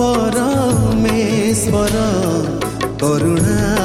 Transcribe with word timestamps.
পরমেশ্বর 0.00 1.94
করুণা 3.00 3.79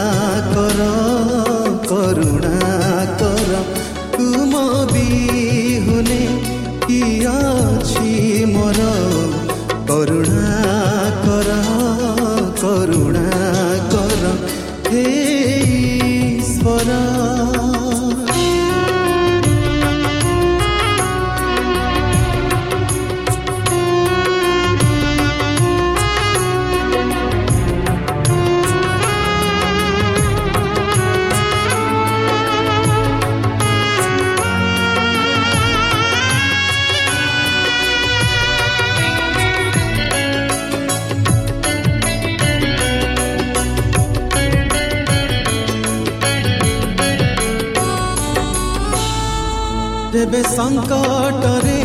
ଯେବେ 50.16 50.42
ସଙ୍କଟରେ 50.48 51.80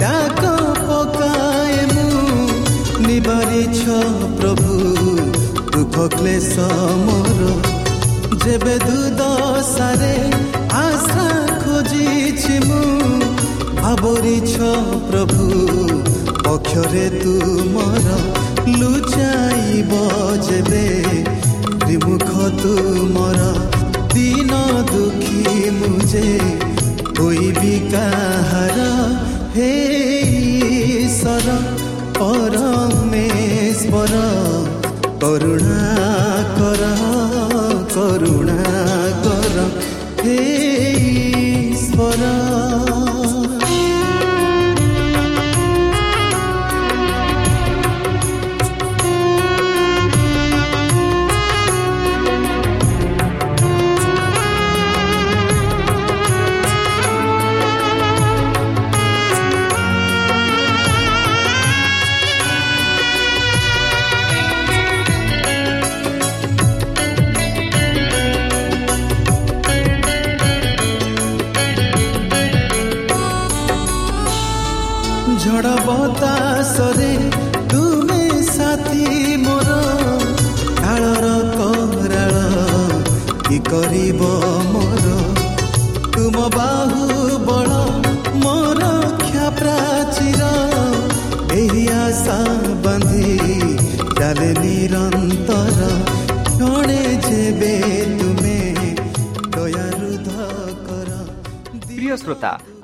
ଡାକ 0.00 0.42
ପକାଏ 0.80 1.80
ମୁଁ 1.88 2.20
ନିବାରିଛ 3.06 3.96
ପ୍ରଭୁ 4.38 4.76
ଦୁଃଖ 5.72 6.06
କ୍ଲେଶ 6.14 6.68
ମୋର 7.00 7.50
ଯେବେ 8.44 8.76
ଦୁଦଶାରେ 8.84 10.14
ଆଶା 10.78 11.26
ଖୋଜିଛି 11.64 12.56
ମୁଁ 12.64 12.80
ଆବରିଛ 13.90 14.54
ପ୍ରଭୁ 15.10 15.44
ପକ୍ଷରେ 16.44 17.06
ତୁମର 17.18 18.06
ଲୁଚାଇବ 18.78 19.92
ଯେବେ 20.48 20.86
ବିମୁଖ 21.84 22.30
ତୁମର 22.62 23.52
ଦିନ 24.16 24.64
ଦୁଃଖୀ 24.92 25.70
ମୁଁ 25.78 25.94
ଯେ 26.14 26.24
ହୋଇବି 27.19 27.75
କାହାର 27.91 28.79
ହେ 29.55 29.71
ଈଶ୍ୱର 31.01 31.49
ପରମେଶ୍ୱର 32.19 34.15
କରୁଣା 35.23 35.81
କର 36.57 36.83
କରୁଣା 37.95 38.54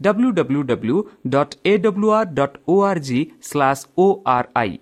W 0.00 0.30
W 0.32 0.60
W 0.64 0.96
dot 1.28 1.54
A 1.64 1.72
W 1.78 2.10
R 2.18 2.28
dot 2.34 2.58
O 2.68 2.76
R 2.88 3.00
G 3.06 3.20
slash 3.42 3.82
O 3.98 4.06
R 4.34 4.48
I 4.56 4.78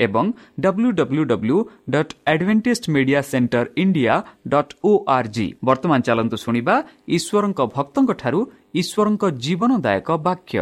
ଏବଂ 0.00 0.26
W 0.64 0.90
W 0.98 1.24
W 1.30 1.56
dot 1.94 2.12
advantage 2.32 2.84
media 2.94 3.20
centre 3.30 3.64
India 3.82 4.14
dot 4.54 4.72
O 4.84 4.92
R 5.16 5.28
G 5.34 5.46
ବର୍ତ୍ତମାନ 5.64 6.00
ଚାଲନ୍ତୁ 6.08 6.36
ଶୁଣିବା 6.44 6.74
ଈଶ୍ୱରଙ୍କ 7.16 7.60
ଭକ୍ତଙ୍କଠାରୁ 7.76 8.40
ଈଶ୍ୱରଙ୍କ 8.80 9.24
ଜୀବନଦାୟକ 9.44 10.08
ବାକ୍ୟ 10.26 10.58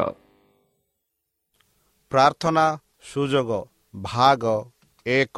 ପ୍ରାର୍ଥନା 2.12 2.64
ସୁଯୋଗ 3.04 3.50
ଭାଗ 3.94 4.44
ଏକ 5.06 5.36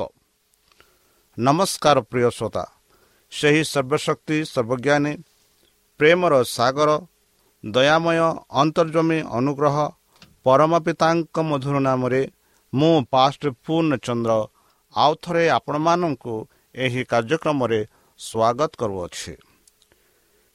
ନମସ୍କାର 1.39 1.99
ପ୍ରିୟ 2.11 2.29
ଶ୍ରୋତା 2.37 2.65
ସେହି 3.33 3.63
ସର୍ବଶକ୍ତି 3.65 4.37
ସର୍ବଜ୍ଞାନୀ 4.53 5.13
ପ୍ରେମର 6.01 6.35
ସାଗର 6.49 6.91
ଦୟାମୟ 7.65 8.19
ଅନ୍ତର୍ଜମୀ 8.51 9.19
ଅନୁଗ୍ରହ 9.31 9.77
ପରମ 10.45 10.73
ପିତାଙ୍କ 10.81 11.37
ମଧୁର 11.43 11.77
ନାମରେ 11.81 12.23
ମୁଁ 12.73 12.95
ପାଷ୍ଟ 13.11 13.43
ପୂର୍ଣ୍ଣଚନ୍ଦ୍ର 13.65 14.33
ଆଉ 14.95 15.13
ଥରେ 15.23 15.45
ଆପଣମାନଙ୍କୁ 15.49 16.35
ଏହି 16.75 17.03
କାର୍ଯ୍ୟକ୍ରମରେ 17.05 17.81
ସ୍ୱାଗତ 18.21 18.71
କରୁଅଛି। 18.81 19.35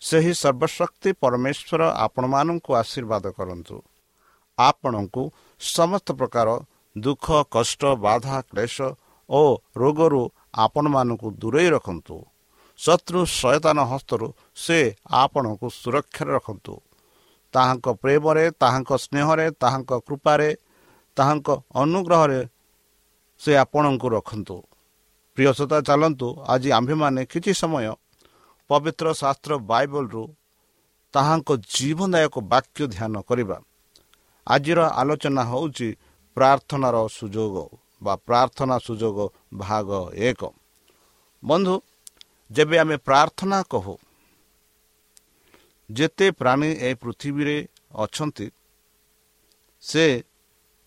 ସେହି 0.02 0.34
ସର୍ବଶକ୍ତି 0.34 1.10
ପରମେଶ୍ୱର 1.22 1.82
ଆପଣମାନଙ୍କୁ 2.06 2.72
ଆଶୀର୍ବାଦ 2.76 3.26
କରନ୍ତୁ। 3.38 3.78
ଆପଣଙ୍କୁ 4.58 5.24
ସମସ୍ତ 5.62 6.08
ପ୍ରକାର 6.12 6.48
ଦୁଃଖ 6.96 7.26
କଷ୍ଟ 7.52 7.82
ବାଧା 8.06 8.38
କ୍ଲେଶ 8.42 8.78
ଓ 9.30 9.42
ରୋଗରୁ 9.78 10.24
ଆପଣମାନଙ୍କୁ 10.66 11.28
ଦୂରେଇ 11.42 11.70
ରଖନ୍ତୁ। 11.70 12.18
ଶତ୍ରୁ 12.80 13.20
ସୟତାନ 13.40 13.78
ହସ୍ତରୁ 13.92 14.28
ସେ 14.56 14.80
ଆପଣଙ୍କୁ 15.22 15.68
ସୁରକ୍ଷାରେ 15.70 16.32
ରଖନ୍ତୁ। 16.34 16.74
ତାହାଙ୍କ 17.56 17.88
ପ୍ରେମରେ 18.02 18.46
ତାହାଙ୍କ 18.62 18.92
ସ୍ନେହରେ 19.04 19.48
ତାହାଙ୍କ 19.62 19.92
କୃପାରେ 20.08 20.50
ତାହାଙ୍କ 21.18 21.48
ଅନୁଗ୍ରହରେ 21.82 22.42
ସେ 23.42 23.52
ଆପଣଙ୍କୁ 23.64 24.08
ରଖନ୍ତୁ। 24.16 24.58
ପ୍ରିୟସତା 25.38 25.78
ଚାଲନ୍ତୁ 25.88 26.28
ଆଜି 26.54 26.70
ଆମ୍ଭେମାନେ 26.78 27.22
କିଛି 27.32 27.52
ସମୟ 27.62 27.88
ପବିତ୍ର 28.70 29.08
ଶାସ୍ତ୍ର 29.22 29.52
ବାଇବଲରୁ 29.72 30.24
ତାହାଙ୍କ 31.14 31.50
ଜୀବନଦାୟକ 31.74 32.36
ବାକ୍ୟ 32.52 32.82
ଧ୍ୟାନ 32.94 33.14
କରିବା। 33.30 33.58
ଆଜିର 34.48 34.80
ଆଲୋଚନା 35.02 35.44
ହେଉଛି 35.52 35.90
ପ୍ରାର୍ଥନାର 36.38 36.96
ସୁଯୋଗ 37.18 37.56
ବା 38.02 38.14
ପ୍ରାର୍ଥନା 38.28 38.76
ସୁଯୋଗ 38.88 39.18
ଭାଗ 39.62 39.90
ଏକ। 40.30 40.42
ବନ୍ଧୁ 41.44 41.76
ଯେବେ 42.52 42.76
ଆମେ 42.78 42.96
ପ୍ରାର୍ଥନା 43.08 43.60
କହୁ 43.72 43.94
ଯେତେ 45.90 46.28
ପ୍ରାଣୀ 46.32 46.70
ଏ 46.88 46.90
ପୃଥିବୀରେ 46.96 47.58
ଅଛନ୍ତି 47.96 48.48
ସେ 49.84 50.06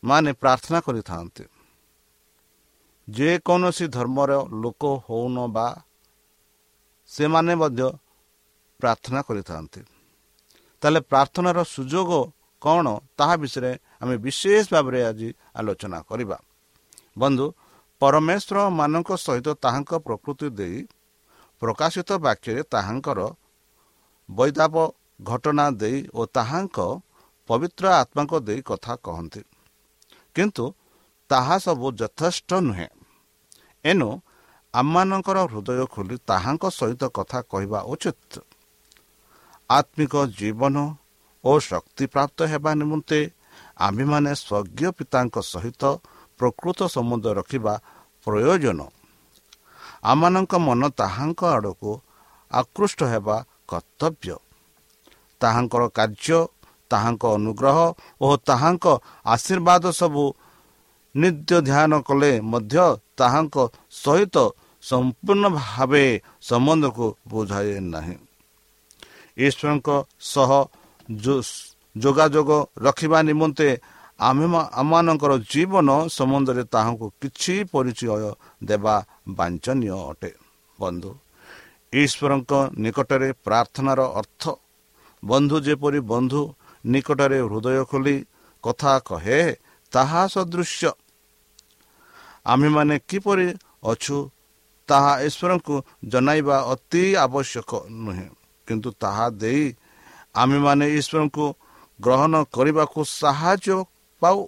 ମାନେ 0.02 0.30
ପ୍ରାର୍ଥନା 0.32 0.78
କରିଥାନ୍ତି। 0.80 1.44
ଯେକୌଣସି 3.08 3.86
ଧର୍ମର 3.88 4.30
ଲୋକ 4.62 4.82
ହେଉନ 5.06 5.36
ବା 5.48 5.68
ସେମାନେ 7.10 7.54
ମଧ୍ୟ 7.54 7.88
ପ୍ରାର୍ଥନା 8.80 9.20
କରିଥାନ୍ତି। 9.22 9.80
ତାହେଲେ 10.82 11.00
ପ୍ରାର୍ଥନାର 11.00 11.58
ସୁଯୋଗ 11.64 12.10
କ'ଣ? 12.62 12.86
ତାହା 13.18 13.34
ବିଷୟରେ 13.36 13.72
ଆମେ 14.02 14.14
ବିଶେଷ 14.16 14.64
ଭାବରେ 14.74 15.00
ଆଜି 15.02 15.28
ଆଲୋଚନା 15.54 15.98
କରିବା। 16.08 16.38
ବନ୍ଧୁ 17.18 17.46
ପରମେଶ୍ୱର 18.02 18.58
ମାନଙ୍କ 18.70 19.10
ସହିତ 19.16 19.48
ତାହାଙ୍କ 19.64 19.92
ପ୍ରକୃତି 20.06 20.48
ଦେଇ 20.50 20.78
ପ୍ରକାଶିତ 21.62 22.10
ବାକ୍ୟରେ 22.26 22.62
ତାହାଙ୍କର 22.62 23.20
ବୈଦାବ 24.30 24.74
ଘଟଣା 25.22 25.70
ଦେଇ 25.70 26.08
ଓ 26.14 26.26
ତାହାଙ୍କ 26.26 26.78
ପବିତ୍ର 27.48 27.84
ଆତ୍ମାଙ୍କ 27.92 28.32
ଦେଇ 28.40 28.60
କଥା 28.62 28.96
କହନ୍ତି। 28.96 29.42
କିନ୍ତୁ 30.34 30.64
ତାହା 31.30 31.56
ସବୁ 31.58 31.86
ଯଥେଷ୍ଟ 31.92 32.50
ନୁହେଁ। 32.60 32.88
ଏଣୁ 33.84 34.08
ଆମମାନଙ୍କର 34.74 35.38
ହୃଦୟ 35.52 35.86
ଖୋଲି 35.86 36.16
ତାହାଙ୍କ 36.26 36.64
ସହିତ 36.70 37.02
କଥା 37.08 37.38
କହିବା 37.42 37.80
ଉଚିତ। 37.82 38.32
ଆତ୍ମିକ 39.70 40.14
ଜୀବନ 40.38 40.76
ଓ 41.44 41.50
ଶକ୍ତିପ୍ରାପ୍ତ 41.60 42.38
ହେବା 42.42 42.70
ନିମନ୍ତେ 42.74 43.20
ଆମ୍ଭେମାନେ 43.76 44.32
ସ୍ୱର୍ଗୀୟ 44.34 44.90
ପିତାଙ୍କ 44.90 45.36
ସହିତ 45.42 45.82
ପ୍ରକୃତ 46.40 46.78
ସମ୍ବନ୍ଧ 46.86 47.26
ରଖିବା 47.32 47.74
ପ୍ରୟୋଜନ। 48.26 48.80
ଆମମାନଙ୍କ 50.02 50.52
ମନ 50.58 50.82
ତାହାଙ୍କ 50.90 51.40
ଆଡ଼କୁ 51.56 51.90
ଆକୃଷ୍ଟ 52.50 53.00
ହେବା 53.02 53.36
କର୍ତ୍ତବ୍ୟ। 53.68 54.34
ତାହାଙ୍କର 55.40 55.82
କାର୍ଯ୍ୟ 55.98 56.40
ତାହାଙ୍କ 56.90 57.22
ଅନୁଗ୍ରହ 57.36 57.78
ଓ 58.20 58.28
ତାହାଙ୍କ 58.48 58.86
ଆଶୀର୍ବାଦ 59.26 59.84
ସବୁ 60.00 60.24
ନିତ୍ୟ 61.14 61.56
ଧ୍ୟାନ 61.68 61.92
କଲେ 62.08 62.32
ମଧ୍ୟ 62.52 62.76
ତାହାଙ୍କ 63.18 63.56
ସହିତ 63.94 64.36
ସମ୍ପୂର୍ଣ୍ଣ 64.82 65.44
ଭାବେ 65.58 66.04
ସମ୍ବନ୍ଧକୁ 66.48 67.06
ବୁଝାଏ 67.30 67.74
ନାହିଁ। 67.94 68.16
ଈଶ୍ୱରଙ୍କ 69.38 69.88
ସହ 70.24 70.50
ଯୋଗାଯୋଗ 71.96 72.50
ରଖିବା 72.86 73.18
ନିମନ୍ତେ 73.28 73.68
ଆମେ 74.20 74.46
ଆମମାନଙ୍କର 74.80 75.32
ଜୀବନ 75.52 75.88
ସମ୍ବନ୍ଧରେ 76.08 76.62
ତାହାଙ୍କୁ 76.74 77.06
କିଛି 77.20 77.54
ପରିଚୟ 77.72 78.10
ଦେବା 78.64 78.94
ବାଞ୍ଛନୀୟ 79.36 79.90
ଅଟେ। 80.10 80.30
ବନ୍ଧୁ 80.78 81.10
ଈଶ୍ୱରଙ୍କ 81.92 82.52
ନିକଟରେ 82.78 83.28
ପ୍ରାର୍ଥନାର 83.44 84.00
ଅର୍ଥ 84.20 84.42
ବନ୍ଧୁ 85.22 85.56
ଯେପରି 85.66 86.00
ବନ୍ଧୁ 86.12 86.42
ନିକଟରେ 86.84 87.38
ହୃଦୟ 87.50 87.84
ଖୋଲି 87.90 88.16
କଥା 88.64 88.92
କହେ 89.08 89.40
ତାହା 89.92 90.22
ସଦୃଶ୍ୟ। 90.34 90.90
ଆମ୍ଭେମାନେ 92.46 92.94
କିପରି 93.08 93.48
ଅଛୁ 93.92 94.16
ତାହା 94.88 95.12
ଈଶ୍ୱରଙ୍କୁ 95.28 95.74
ଜଣାଇବା 96.12 96.56
ଅତି 96.72 97.04
ଆବଶ୍ୟକ 97.24 97.70
ନୁହେଁ 98.04 98.28
କିନ୍ତୁ 98.68 98.90
ତାହା 99.02 99.26
ଦେଇ 99.40 99.64
ଆମେମାନେ 100.34 100.86
ଈଶ୍ୱରଙ୍କୁ 100.98 101.46
ଗ୍ରହଣ 102.00 102.34
କରିବାକୁ 102.54 103.00
ସାହାଯ୍ୟ 103.20 103.76
ପାଉ। 104.22 104.38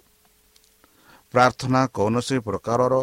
ପ୍ରାର୍ଥନା 1.35 1.81
କୌଣସି 1.97 2.37
ପ୍ରକାରର 2.47 2.95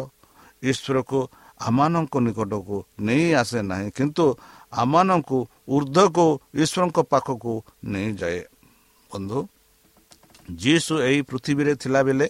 ଈଶ୍ୱରକୁ 0.62 1.18
ଆମମାନଙ୍କ 1.60 2.14
ନିକଟକୁ 2.18 2.76
ନେଇ 3.00 3.26
ଆସେ 3.32 3.58
ନାହିଁ 3.62 3.88
କିନ୍ତୁ 3.90 4.24
ଆମମାନଙ୍କୁ 4.72 5.38
ଉର୍ଦ୍ଧ୍ୱକୁ 5.68 6.26
ଈଶ୍ୱରଙ୍କ 6.54 6.98
ପାଖକୁ 7.12 7.52
ନେଇଯାଏ 7.84 8.40
ବନ୍ଧୁ 9.10 9.38
ଯିଶୁ 10.56 10.94
ଏହି 11.02 11.20
ପୃଥିବୀରେ 11.22 11.72
ଥିଲାବେଳେ 11.74 12.26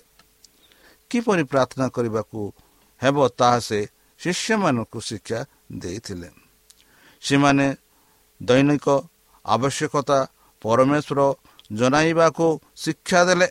କିପରି 1.10 1.42
ପ୍ରାର୍ଥନା 1.42 1.86
କରିବାକୁ 1.88 2.40
ହେବ 3.02 3.16
ତାହା 3.38 3.58
ସେ 3.58 3.80
ଶିଷ୍ୟମାନଙ୍କୁ 4.20 4.98
ଶିକ୍ଷା 5.00 5.40
ଦେଇଥିଲେ। 5.72 6.28
ସେମାନେ 7.22 7.66
ଦୈନିକ 8.40 8.86
ଆବଶ୍ୟକତା 9.44 10.18
ପରମେଶ୍ୱର 10.62 11.20
ଜଣାଇବାକୁ 11.72 12.46
ଶିକ୍ଷା 12.76 13.20
ଦେଲେ। 13.24 13.48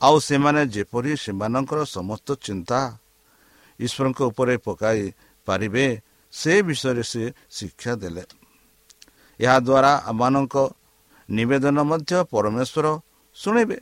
ଆଉ 0.00 0.16
ସେମାନେ 0.20 0.62
ଯେପରି 0.66 1.12
ସେମାନଙ୍କର 1.16 1.78
ସମସ୍ତ 1.96 2.28
ଚିନ୍ତା 2.46 2.78
ଈଶ୍ୱରଙ୍କ 3.80 4.20
ଉପରେ 4.22 4.54
ପକାଇ 4.56 5.12
ପାରିବେ 5.46 5.86
ସେ 6.32 6.52
ବିଷୟରେ 6.62 7.02
ସେ 7.02 7.22
ଶିକ୍ଷା 7.50 7.92
ଦେଲେ। 7.94 8.24
ଏହାଦ୍ୱାରା 9.40 9.92
ଆମମାନଙ୍କ 10.06 10.56
ନିବେଦନ 11.28 11.78
ମଧ୍ୟ 11.82 12.12
ପରମେଶ୍ୱର 12.30 12.86
ଶୁଣିବେ। 13.36 13.78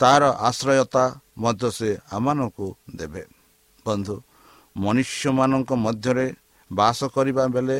ତାର 0.00 0.22
ଆଶ୍ରୟତା 0.48 1.04
ମଧ୍ୟ 1.38 1.70
ସେ 1.70 1.90
ଆମମାନଙ୍କୁ 2.12 2.66
ଦେବେ। 2.96 3.22
ବନ୍ଧୁ 3.86 4.16
ମନୁଷ୍ୟମାନଙ୍କ 4.76 5.70
ମଧ୍ୟରେ 5.74 6.26
ବାସ 6.72 6.98
କରିବା 7.04 7.44
ବେଳେ 7.46 7.78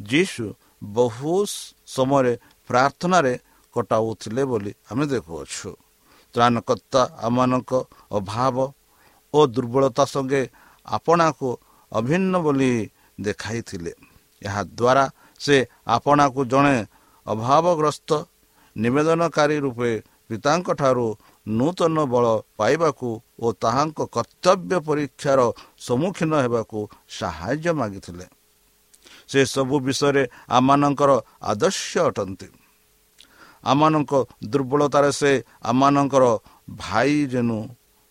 ଯୀଶୁ 0.00 0.44
ବହୁ 0.82 1.34
ସମୟରେ 1.86 2.32
ପ୍ରାର୍ଥନାରେ 2.68 3.34
କଟାଉଥିଲେ 3.74 4.42
ବୋଲି 4.44 4.72
ଆମେ 4.90 5.04
ଦେଖୁଅଛୁ। 5.06 5.70
ତ୍ରାଣକର୍ତ୍ତା 6.34 7.02
ଆମମାନଙ୍କ 7.22 7.72
ଅଭାବ 8.12 8.56
ଓ 9.34 9.38
ଦୁର୍ବଳତା 9.46 10.04
ସଙ୍ଗେ 10.04 10.42
ଆପଣାକୁ 10.86 11.48
ଅଭିନ୍ନ 11.92 12.32
ବୋଲି 12.42 12.72
ଦେଖାଇଥିଲେ। 13.20 13.92
ଏହାଦ୍ୱାରା 14.42 15.04
ସେ 15.40 15.56
ଆପଣାକୁ 15.86 16.40
ଜଣେ 16.44 16.76
ଅଭାବଗ୍ରସ୍ତ 17.26 18.10
ନିବେଦନକାରୀ 18.76 19.56
ରୂପେ 19.60 19.90
ପିତାଙ୍କଠାରୁ 20.28 21.06
ନୂତନ 21.48 21.96
ବଳ 22.12 22.26
ପାଇବାକୁ 22.58 23.08
ଓ 23.38 23.46
ତାହାଙ୍କ 23.52 23.98
କର୍ତ୍ତବ୍ୟ 24.16 24.76
ପରୀକ୍ଷାର 24.88 25.40
ସମ୍ମୁଖୀନ 25.78 26.32
ହେବାକୁ 26.44 26.78
ସାହାଯ୍ୟ 27.08 27.72
ମାଗିଥିଲେ। 27.72 28.26
ସେ 29.28 29.40
ସବୁ 29.44 29.74
ବିଷୟରେ 29.80 30.22
ଆମମାନଙ୍କର 30.48 31.10
ଆଦର୍ଶ 31.42 31.90
ଅଟନ୍ତି। 32.08 32.48
ଆମମାନଙ୍କ 33.64 34.12
ଦୁର୍ବଳତାରେ 34.44 35.10
ସେ 35.12 35.32
ଆମମାନଙ୍କର 35.62 36.24
ଭାଇ 36.70 37.14
ଯେନୁ 37.26 37.58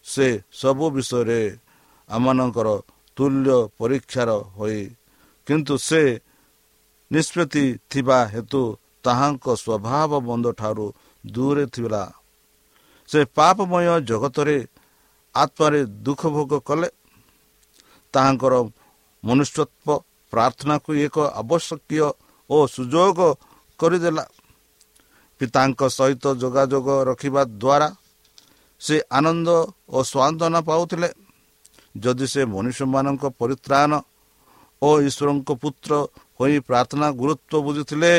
ସେ 0.05 0.27
ସବୁ 0.51 0.85
ବିଷୟରେ 0.89 1.41
ଆମମାନଙ୍କର 2.09 2.67
ତୁଲ୍ୟ 3.17 3.57
ପରୀକ୍ଷାର 3.77 4.29
ହୋଇ 4.57 4.81
କିନ୍ତୁ 5.47 5.73
ସେ 5.77 6.01
ନିଷ୍ପତ୍ତି 7.11 7.65
ଥିବା 7.89 8.19
ହେତୁ 8.33 8.61
ତାହାଙ୍କ 9.03 9.45
ସ୍ୱଭାବ 9.55 10.11
ବନ୍ଧଠାରୁ 10.29 10.85
ଦୂରେ 11.23 11.65
ଥିଲା। 11.65 12.03
ସେ 13.09 13.19
ପାପମୟ 13.35 13.87
ଜଗତରେ 14.01 14.57
ଆତ୍ମାରେ 15.35 15.79
ଦୁଃଖ 16.05 16.21
ଭୋଗ 16.27 16.51
କଲେ। 16.59 16.89
ତାହାଙ୍କର 18.13 18.53
ମନୁଷ୍ୟତ୍ଵ 19.23 19.87
ପ୍ରାର୍ଥନାକୁ 20.33 20.89
ଏକ 21.05 21.15
ଆବଶ୍ୟକୀୟ 21.41 22.07
ଓ 22.49 22.57
ସୁଯୋଗ 22.67 23.19
କରିଦେଲା। 23.79 24.25
ପିତାଙ୍କ 25.41 25.81
ସହିତ 25.89 26.25
ଯୋଗାଯୋଗ 26.41 26.87
ରଖିବା 27.03 27.41
ଦ୍ୱାରା 27.61 27.87
ସେ 28.81 28.95
ଆନନ୍ଦ 29.17 29.49
ଓ 29.89 29.97
ସ୍ୱାନ୍ତନା 30.11 30.59
ପାଉଥିଲେ। 30.69 31.09
ଯଦି 31.95 32.25
ସେ 32.33 32.41
ମନୁଷ୍ୟମାନଙ୍କ 32.53 33.23
ପରିତ୍ରାଣ 33.39 33.91
ଓ 34.81 34.89
ଈଶ୍ୱରଙ୍କ 35.07 35.49
ପୁତ୍ର 35.61 35.91
ହୋଇ 36.39 36.55
ପ୍ରାର୍ଥନା 36.67 37.07
ଗୁରୁତ୍ୱ 37.19 37.63
ବୁଝିଥିଲେ 37.65 38.13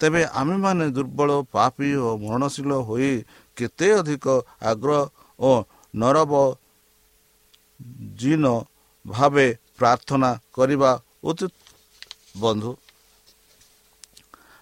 ତେବେ 0.00 0.22
ଆମେମାନେ 0.40 0.84
ଦୁର୍ବଳ 0.96 1.30
ପାପୀ 1.54 1.88
ଓ 2.06 2.08
ମରଣଶୀଳ 2.22 2.70
ହୋଇ 2.88 3.12
କେତେ 3.56 3.88
ଅଧିକ 4.00 4.26
ଆଗ୍ରହ 4.70 5.02
ଓ 5.40 5.50
ନରବ 5.94 6.32
ଜିନ 8.20 8.44
ଭାବେ 9.04 9.46
ପ୍ରାର୍ଥନା 9.78 10.30
କରିବା 10.56 10.90
ଉଚିତ। 11.28 11.52
ବନ୍ଧୁ 12.42 12.70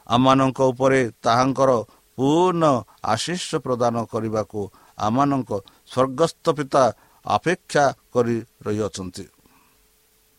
ଆମମାନଙ୍କ 0.07 0.59
ଉପରେ 0.73 1.01
ତାହାଙ୍କର 1.25 1.71
ପୂର୍ଣ୍ଣ 2.19 2.65
ଆଶିଷ 3.13 3.49
ପ୍ରଦାନ 3.67 3.95
କରିବାକୁ 4.13 4.61
ଆମମାନଙ୍କ 4.99 5.51
ସ୍ୱର୍ଗସ୍ଥ 5.93 6.45
ପିତା 6.59 6.85
ଅପେକ୍ଷା 7.25 7.85
କରି 8.13 8.37
ରହିଅଛନ୍ତି 8.67 9.25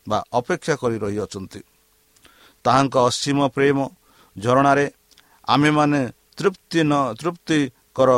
ବା 0.07 0.17
ଅପେକ୍ଷା 0.33 0.73
କରି 0.81 0.97
ରହିଅଛନ୍ତି। 1.05 1.61
ତାହାଙ୍କ 2.65 2.95
ଅସୀମ 3.09 3.39
ପ୍ରେମ 3.55 3.77
ଝରଣାରେ 4.35 4.85
ଆମେମାନେ 5.47 6.01
ତୃପ୍ତି 6.37 6.79
ନ 6.83 6.93
ତୃପ୍ତିକର 7.19 8.09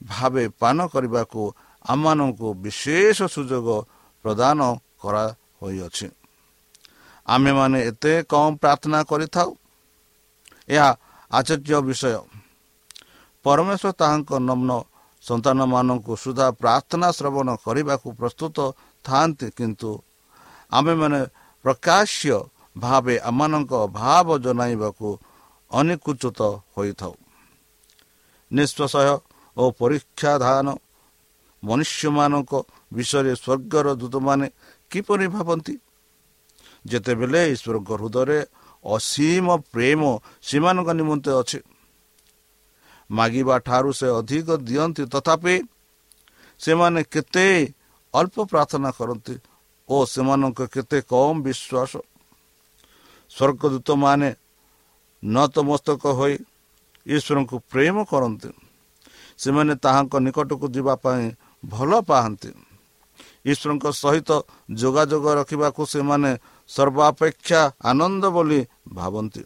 ଭାବେ 0.00 0.44
ପାନ 0.60 0.78
କରିବାକୁ 0.92 1.42
ଆମମାନଙ୍କୁ 1.84 2.48
ବିଶେଷ 2.64 3.18
ସୁଯୋଗ 3.34 3.68
ପ୍ରଦାନ 4.24 4.58
କରାହୋଇଅଛି 5.02 6.06
ଆମେମାନେ 7.28 7.78
ଏତେ 7.90 8.12
କମ୍ 8.30 8.58
ପ୍ରାର୍ଥନା 8.62 8.98
କରିଥାଉ। 9.10 9.50
ଏହା 10.68 10.90
ଆଚର୍ଯ୍ୟ 11.30 11.78
ବିଷୟ। 11.88 12.20
ପରମେଶ୍ୱର 13.44 13.90
ତାହାଙ୍କ 14.00 14.30
ନମ୍ନ 14.48 14.70
ସନ୍ତାନମାନଙ୍କୁ 15.26 16.12
ସୁଦ୍ଧା 16.22 16.46
ପ୍ରାର୍ଥନା 16.60 17.08
ଶ୍ରବଣ 17.18 17.48
କରିବାକୁ 17.64 18.08
ପ୍ରସ୍ତୁତ 18.20 18.56
ଥାନ୍ତି 19.04 19.46
କିନ୍ତୁ 19.58 19.90
ଆମେମାନେ 20.72 21.20
ପ୍ରକାଶ୍ୟ 21.64 22.36
ଭାବେ 22.76 23.14
ଆମମାନଙ୍କ 23.28 23.72
ଭାବ 24.00 24.28
ଜଣାଇବାକୁ 24.44 25.08
ଅନିକୁଚିତ 25.70 26.40
ହୋଇଥାଉ। 26.74 27.14
ନିଶ୍ଚୟ 28.50 29.14
ଓ 29.56 29.64
ପରୀକ୍ଷାଧାନ 29.80 30.66
ମନୁଷ୍ୟମାନଙ୍କ 31.62 32.52
ବିଷୟରେ 32.94 33.32
ସ୍ୱର୍ଗର 33.42 33.86
ଦୂତମାନେ 34.00 34.46
କିପରି 34.90 35.26
ଭାବନ୍ତି? 35.28 35.74
ଯେତେବେଳେ 36.86 37.40
ଈଶ୍ୱରଙ୍କ 37.54 37.90
ହୃଦୟରେ 38.00 38.38
ଅସୀମ 38.84 39.46
ପ୍ରେମ 39.72 40.02
ସେମାନଙ୍କ 40.48 40.88
ନିମନ୍ତେ 41.00 41.30
ଅଛି 41.40 41.58
ମାଗିବା 43.10 43.56
ଠାରୁ 43.58 43.90
ସେ 43.92 44.06
ଅଧିକ 44.08 44.48
ଦିଅନ୍ତି। 44.56 45.02
ତଥାପି 45.06 45.54
ସେମାନେ 46.60 47.00
କେତେ 47.04 47.46
ଅଳ୍ପ 48.14 48.36
ପ୍ରାର୍ଥନା 48.44 48.90
କରନ୍ତି 48.90 49.34
ଓ 49.88 49.96
ସେମାନଙ୍କ 50.04 50.60
କେତେ 50.66 50.98
କମ୍ 51.02 51.42
ବିଶ୍ୱାସ। 51.42 51.92
ସ୍ୱର୍ଗଦୂତମାନେ 53.30 54.28
ନତମସ୍ତକ 55.24 56.02
ହୋଇ 56.06 56.34
ଈଶ୍ୱରଙ୍କୁ 57.06 57.56
ପ୍ରେମ 57.72 57.96
କରନ୍ତି। 58.04 58.50
ସେମାନେ 59.38 59.72
ତାହାଙ୍କ 59.74 60.14
ନିକଟକୁ 60.16 60.66
ଯିବା 60.68 60.94
ପାଇଁ 60.96 61.24
ଭଲ 61.64 61.90
ପାଆନ୍ତି। 62.00 62.50
ଈଶ୍ୱରଙ୍କ 63.46 63.84
ସହିତ 63.92 64.30
ଯୋଗାଯୋଗ 64.74 65.24
ରଖିବାକୁ 65.34 65.82
ସେମାନେ 65.86 66.30
ସର୍ବାପେକ୍ଷା 66.68 67.60
ଆନନ୍ଦ 67.84 68.24
ବୋଲି 68.26 68.60
ଭାବନ୍ତି। 68.92 69.42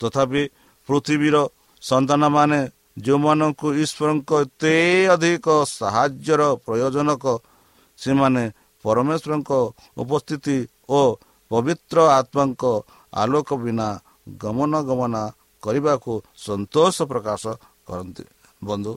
ତଥାପି 0.00 0.42
ପୃଥିବୀର 0.88 1.36
ସନ୍ତାନମାନେ 1.82 2.60
ଯେଉଁମାନଙ୍କୁ 3.04 3.68
ଈଶ୍ୱରଙ୍କ 3.82 4.30
ଏତେ 4.44 4.74
ଅଧିକ 5.14 5.46
ସାହାଯ୍ୟର 5.78 6.40
ପ୍ରୟୋଜନକ 6.64 7.24
ସେମାନେ 7.98 8.44
ପରମେଶ୍ୱରଙ୍କ 8.84 9.50
ଉପସ୍ଥିତି 10.02 10.56
ଓ 10.88 11.00
ପବିତ୍ର 11.50 11.96
ଆତ୍ମାଙ୍କ 12.18 12.62
ଆଲୋକ 13.12 13.48
ବିନା 13.64 13.88
ଗମନ 14.42 14.72
ଗମନ 14.88 15.14
କରିବାକୁ 15.62 16.12
ସନ୍ତୋଷ 16.44 16.96
ପ୍ରକାଶ 17.10 17.42
କରନ୍ତି। 17.88 18.24
ବନ୍ଧୁ 18.64 18.92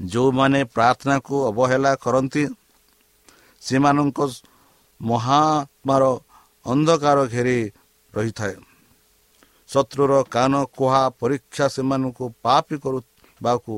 ଯେଉଁମାନେ 0.00 0.60
ପ୍ରାର୍ଥନାକୁ 0.74 1.34
ଅବହେଳା 1.50 1.92
କରନ୍ତି 2.04 2.42
ସେମାନଙ୍କ 3.62 4.18
ମହାତ୍ମାର 5.00 6.02
ଅନ୍ଧକାର 6.66 7.18
ଘେରି 7.34 7.58
ରହିଥାଏ। 8.14 8.54
ଶତ୍ରୁର 9.70 10.12
କାନ 10.34 10.52
କୁହା 10.76 11.02
ପରୀକ୍ଷା 11.20 11.66
ସେମାନଙ୍କୁ 11.74 12.24
ପାପି 12.44 12.76
କରିବାକୁ 12.84 13.74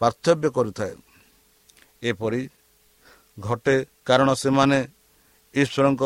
ପାର୍ଥବ୍ୟ 0.00 0.48
କରିଥାଏ। 0.56 0.94
ଏପରି 2.02 2.42
ଘଟେ 3.38 3.76
କାରଣ 4.08 4.28
ସେମାନେ 4.42 4.78
ଈଶ୍ୱରଙ୍କ 5.54 6.02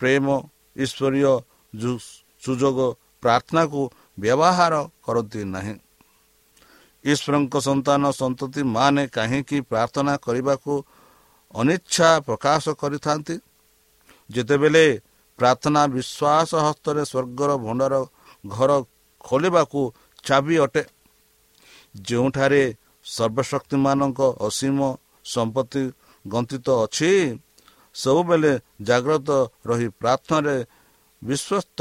ପ୍ରେମ 0.00 0.26
ଈଶ୍ୱରୀୟ 0.76 1.32
ସୁଯୋଗ 2.42 2.78
ପ୍ରାର୍ଥନାକୁ 3.22 3.80
ବ୍ୟବହାର 4.18 4.74
କରନ୍ତି 5.04 5.40
ନାହିଁ। 5.54 5.74
ଈଶ୍ୱରଙ୍କ 7.04 7.54
ସନ୍ତାନ 7.68 8.02
ସନ୍ତତି 8.20 8.60
ମାନେ 8.76 9.02
କାହିଁକି 9.16 9.58
ପ୍ରାର୍ଥନା 9.70 10.14
କରିବାକୁ 10.26 10.72
ଅନିଚ୍ଛା 11.54 12.08
ପ୍ରକାଶ 12.26 12.64
କରିଥାନ୍ତି? 12.82 13.36
ଯେତେବେଳେ 14.30 14.84
ପ୍ରାର୍ଥନା 15.38 15.82
ବିଶ୍ୱାସ 15.94 16.50
ହସ୍ତରେ 16.66 17.02
ସ୍ୱର୍ଗର 17.10 17.50
ଭଣ୍ଡାର 17.64 17.94
ଘର 18.48 18.70
ଖୋଲିବାକୁ 19.24 19.80
ଚାବି 20.24 20.56
ଅଟେ। 20.64 20.82
ଯେଉଁଠାରେ 22.06 22.62
ସର୍ବଶକ୍ତିମାନଙ୍କ 23.06 24.20
ଅସୀମ 24.46 24.78
ସମ୍ପତ୍ତି 25.24 25.82
ଗନ୍ତିତ 26.24 26.66
ଅଛି 26.84 27.10
ସବୁବେଳେ 27.94 28.52
ଜାଗ୍ରତ 28.88 29.28
ରହି 29.68 29.88
ପ୍ରାର୍ଥନାରେ 30.00 30.56
ବିଶ୍ୱସ୍ତ 31.22 31.80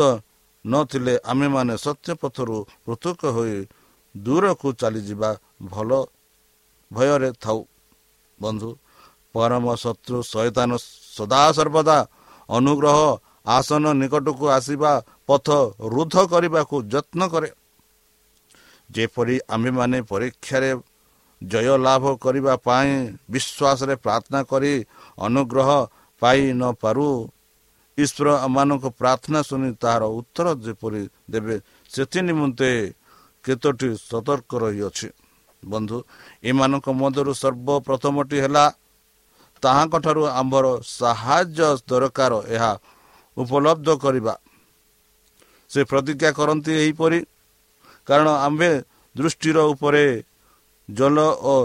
ନଥିଲେ 0.65 1.13
ଆମେମାନେ 1.23 1.73
ସତ୍ୟ 1.77 2.09
ପଥରୁ 2.21 2.57
ପୃଥକ 2.85 3.21
ହୋଇ 3.35 3.57
ଦୂରକୁ 4.15 4.67
ଚାଲିଯିବା 4.81 5.29
ଭଲ 5.71 5.89
ଭୟରେ 6.91 7.29
ଥାଉ। 7.43 7.59
ବନ୍ଧୁ 8.39 8.69
ପରମ 9.35 9.65
ଶତ୍ରୁ 9.75 10.17
ସୈତାନ 10.23 10.71
ସଦାସର୍ବଦା 11.17 11.97
ଅନୁଗ୍ରହ 12.49 12.99
ଆସନ 13.45 13.83
ନିକଟକୁ 14.01 14.45
ଆସିବା 14.57 14.91
ପଥ 15.27 15.47
ରୁଦ୍ଧ 15.93 16.15
କରିବାକୁ 16.31 16.75
ଯତ୍ନ 16.93 17.21
କରେ। 17.33 17.49
ଯେପରି 18.89 19.35
ଆମ୍ଭେମାନେ 19.53 19.97
ପରୀକ୍ଷାରେ 20.11 20.71
ଜୟ 21.41 21.67
ଲାଭ 21.85 22.03
କରିବା 22.23 22.53
ପାଇଁ 22.67 22.91
ବିଶ୍ୱାସରେ 23.33 23.95
ପ୍ରାର୍ଥନା 24.05 24.39
କରି 24.51 24.73
ଅନୁଗ୍ରହ 25.17 25.69
ପାଇ 26.21 26.41
ନପାରୁ 26.61 27.07
ଈଶ୍ୱର 27.97 28.27
ଆମମାନଙ୍କ 28.45 28.85
ପ୍ରାର୍ଥନା 28.99 29.39
ଶୁଣି 29.47 29.69
ତାହାର 29.81 30.03
ଉତ୍ତର 30.19 30.47
ଯେପରି 30.65 31.01
ଦେବେ 31.31 31.55
ସେଥି 31.91 32.19
ନିମନ୍ତେ 32.27 32.69
କେତୋଟି 33.45 33.89
ସତର୍କ 34.09 34.51
ରହିଅଛି। 34.63 35.07
ବନ୍ଧୁ 35.63 35.97
ଏମାନଙ୍କ 36.49 36.87
ମଧ୍ୟରୁ 37.01 37.31
ସର୍ବପ୍ରଥମଟି 37.43 38.37
ହେଲା 38.43 38.65
ତାହାଙ୍କଠାରୁ 39.63 40.21
ଆମ୍ଭର 40.39 40.65
ସାହାଯ୍ୟ 40.99 41.67
ଦରକାର 41.89 42.33
ଏହା 42.55 42.71
ଉପଲବ୍ଧ 43.37 43.87
କରିବା। 44.03 44.33
ସେ 45.71 45.79
ପ୍ରତିଜ୍ଞା 45.89 46.31
କରନ୍ତି 46.39 46.71
ଏହିପରି 46.81 47.19
କାରଣ 48.07 48.27
ଆମ୍ଭେ 48.47 48.71
ଦୃଷ୍ଟିର 49.15 49.57
ଉପରେ 49.73 50.05
ଜଳ 50.89 51.17
ଓ 51.43 51.55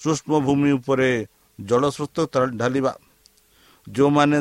ସୂକ୍ଷ୍ମ 0.00 0.32
ଭୂମି 0.46 0.70
ଉପରେ 0.78 1.10
ଜଳସ୍ରୋତ 1.58 2.16
ଢାଲିବା। 2.60 2.92
ଯେଉଁମାନେ 3.86 4.38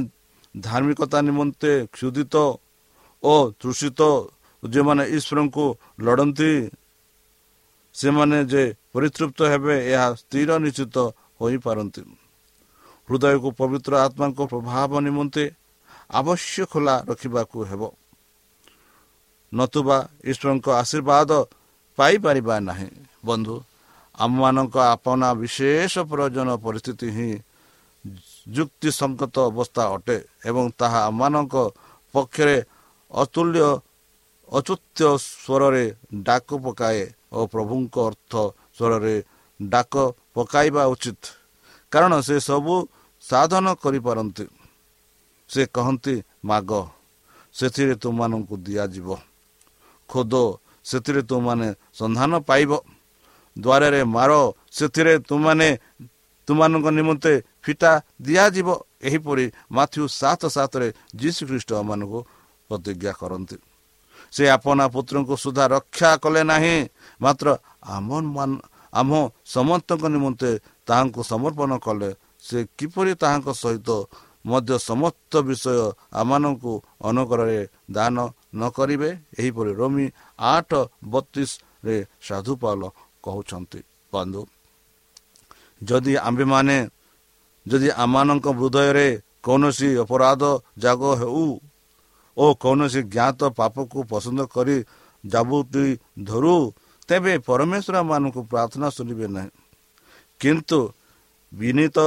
ଧାର୍ମିକତା 0.55 1.19
ନିମନ୍ତେ 1.27 1.71
କ୍ଷୁଦିତ 1.93 2.35
ଓ 3.23 3.35
ତୃଷିତ 3.59 4.01
ଯେଉଁମାନେ 4.63 5.03
ଈଶ୍ୱରଙ୍କୁ 5.17 5.65
ଲଢ଼ନ୍ତି 6.05 6.51
ସେମାନେ 7.95 8.37
ଯେ 8.51 8.63
ପରିତୃପ୍ତ 8.93 9.39
ହେବେ 9.51 9.75
ଏହା 9.91 10.07
ସ୍ଥିର 10.21 10.49
ନିଶ୍ଚିତ 10.63 10.95
ହୋଇପାରନ୍ତି। 11.41 12.01
ହୃଦୟକୁ 13.09 13.49
ପବିତ୍ର 13.59 13.91
ଆତ୍ମାଙ୍କ 14.05 14.39
ପ୍ରଭାବ 14.51 14.91
ନିମନ୍ତେ 15.07 15.43
ଆବଶ୍ୟକ 16.09 16.65
ଖୋଲା 16.71 16.95
ରଖିବାକୁ 17.09 17.57
ହେବ 17.69 17.81
ନତୁବା 19.51 19.97
ଈଶ୍ୱରଙ୍କ 20.23 20.67
ଆଶୀର୍ବାଦ 20.81 21.31
ପାଇପାରିବା 21.97 22.55
ନାହିଁ 22.61 22.89
ବନ୍ଧୁ 23.25 23.55
ଆମମାନଙ୍କ 24.17 24.75
ଆପଣା 24.87 25.29
ବିଶେଷ 25.35 25.93
ପ୍ରୟୋଜନ 26.09 26.49
ପରିସ୍ଥିତି 26.59 27.07
ହିଁ 27.15 27.31
ଯୁକ୍ତି 28.47 28.89
ସଙ୍ଗତ 28.91 29.35
ଅବସ୍ଥା 29.49 29.83
ଅଟେ 29.95 30.17
ଏବଂ 30.45 30.65
ତାହା 30.79 30.99
ଆମମାନଙ୍କ 31.09 31.55
ପକ୍ଷରେ 32.13 32.57
ଅତୁଲ୍ୟ 33.11 33.65
ଅଚୁତ୍ୟ 34.49 35.01
ସ୍ୱରରେ 35.23 35.83
ଡାକ 36.23 36.49
ପକାଏ 36.57 37.01
ଓ 37.31 37.39
ପ୍ରଭୁଙ୍କ 37.47 37.95
ଅର୍ଥ 38.07 38.33
ସ୍ୱରରେ 38.77 39.15
ଡାକ 39.59 39.93
ପକାଇବା 40.33 40.83
ଉଚିତ 40.93 41.21
କାରଣ 41.91 42.13
ସେ 42.21 42.35
ସବୁ 42.41 42.75
ସାଧନ 43.23 43.65
କରିପାରନ୍ତି 43.83 44.45
ସେ 45.49 45.61
କହନ୍ତି 45.75 46.15
ମାଗ 46.49 46.71
ସେଥିରେ 47.55 47.95
ତୁମମାନଙ୍କୁ 48.03 48.55
ଦିଆଯିବ। 48.65 49.07
ଖୋଦ 50.09 50.33
ସେଥିରେ 50.89 51.21
ତୁମମାନେ 51.29 51.67
ସନ୍ଧାନ 51.99 52.31
ପାଇବ। 52.49 52.71
ଦ୍ୱାରରେ 53.55 54.01
ମାର 54.15 54.31
ସେଥିରେ 54.77 55.13
ତୁମମାନେ 55.29 55.69
ତୁମମାନଙ୍କ 56.47 56.87
ନିମନ୍ତେ 56.97 57.33
ଫିଟା 57.63 57.91
ଦିଆଯିବ। 58.25 58.67
ଏହିପରି 59.07 59.45
ମାଥ୍ୟୁ 59.71 60.03
ସାତ 60.21 60.41
ସାତରେ 60.55 60.87
ଯୀଶୁ 61.19 61.41
ଖ୍ରୀଷ୍ଟ 61.49 61.71
ମାନଙ୍କୁ 61.89 62.19
ପ୍ରତିଜ୍ଞା 62.69 63.13
କରନ୍ତି। 63.21 63.57
ସେ 64.33 64.43
ଆପଣା 64.55 64.85
ପୁତ୍ରଙ୍କୁ 64.93 65.35
ସୁଦ୍ଧା 65.43 65.65
ରକ୍ଷା 65.75 66.09
କଲେ 66.23 66.41
ନାହିଁ 66.51 66.77
ମାତ୍ର 67.21 67.47
ଆମ 67.95 68.09
ଆମ 68.99 69.11
ସମସ୍ତଙ୍କ 69.45 70.03
ନିମନ୍ତେ 70.15 70.49
ତାହାଙ୍କୁ 70.87 71.21
ସମର୍ପଣ 71.31 71.71
କଲେ। 71.85 72.09
ସେ 72.47 72.57
କିପରି 72.77 73.11
ତାହାଙ୍କ 73.21 73.47
ସହିତ 73.63 73.89
ମଧ୍ୟ 74.45 74.75
ସମସ୍ତ 74.89 75.31
ବିଷୟ 75.47 75.77
ଆମମାନଙ୍କୁ 76.11 76.73
ଅନୁକରରେ 77.01 77.59
ଦାନ 77.91 78.17
ନ 78.55 78.61
କରିବେ 78.77 79.09
ଏହିପରି 79.39 79.71
ରୋମି 79.79 80.05
ଆଠ 80.39 80.69
ବତିଶରେ 81.05 81.95
ସାଧୁପାଲ 82.27 82.81
କହୁଛନ୍ତି। 83.23 83.79
ବନ୍ଧୁ 84.13 84.41
ଯଦି 85.81 86.13
ଆମ୍ଭେମାନେ 86.27 86.77
ଯଦି 87.65 87.89
ଆମମାନଙ୍କ 88.03 88.47
ହୃଦୟରେ 88.57 89.07
କୌଣସି 89.45 89.89
ଅପରାଧ 90.03 90.43
ଜାଗ 90.77 91.01
ହେଉ 91.21 91.45
ଓ 92.37 92.45
କୌଣସି 92.63 93.01
ଜ୍ଞାତ 93.13 93.41
ପାପକୁ 93.59 93.99
ପସନ୍ଦ 94.11 94.39
କରି 94.55 94.77
ଜାବୁଟି 95.23 95.85
ଧରୁ 96.23 96.57
ତେବେ 97.09 97.33
ପରମେଶ୍ୱର 97.47 97.95
ମାନଙ୍କୁ 98.09 98.41
ପ୍ରାର୍ଥନା 98.51 98.87
ଶୁଣିବେ 98.89 99.27
ନାହିଁ। 99.35 99.51
କିନ୍ତୁ 100.41 100.79
ବିନୀତ 101.51 101.97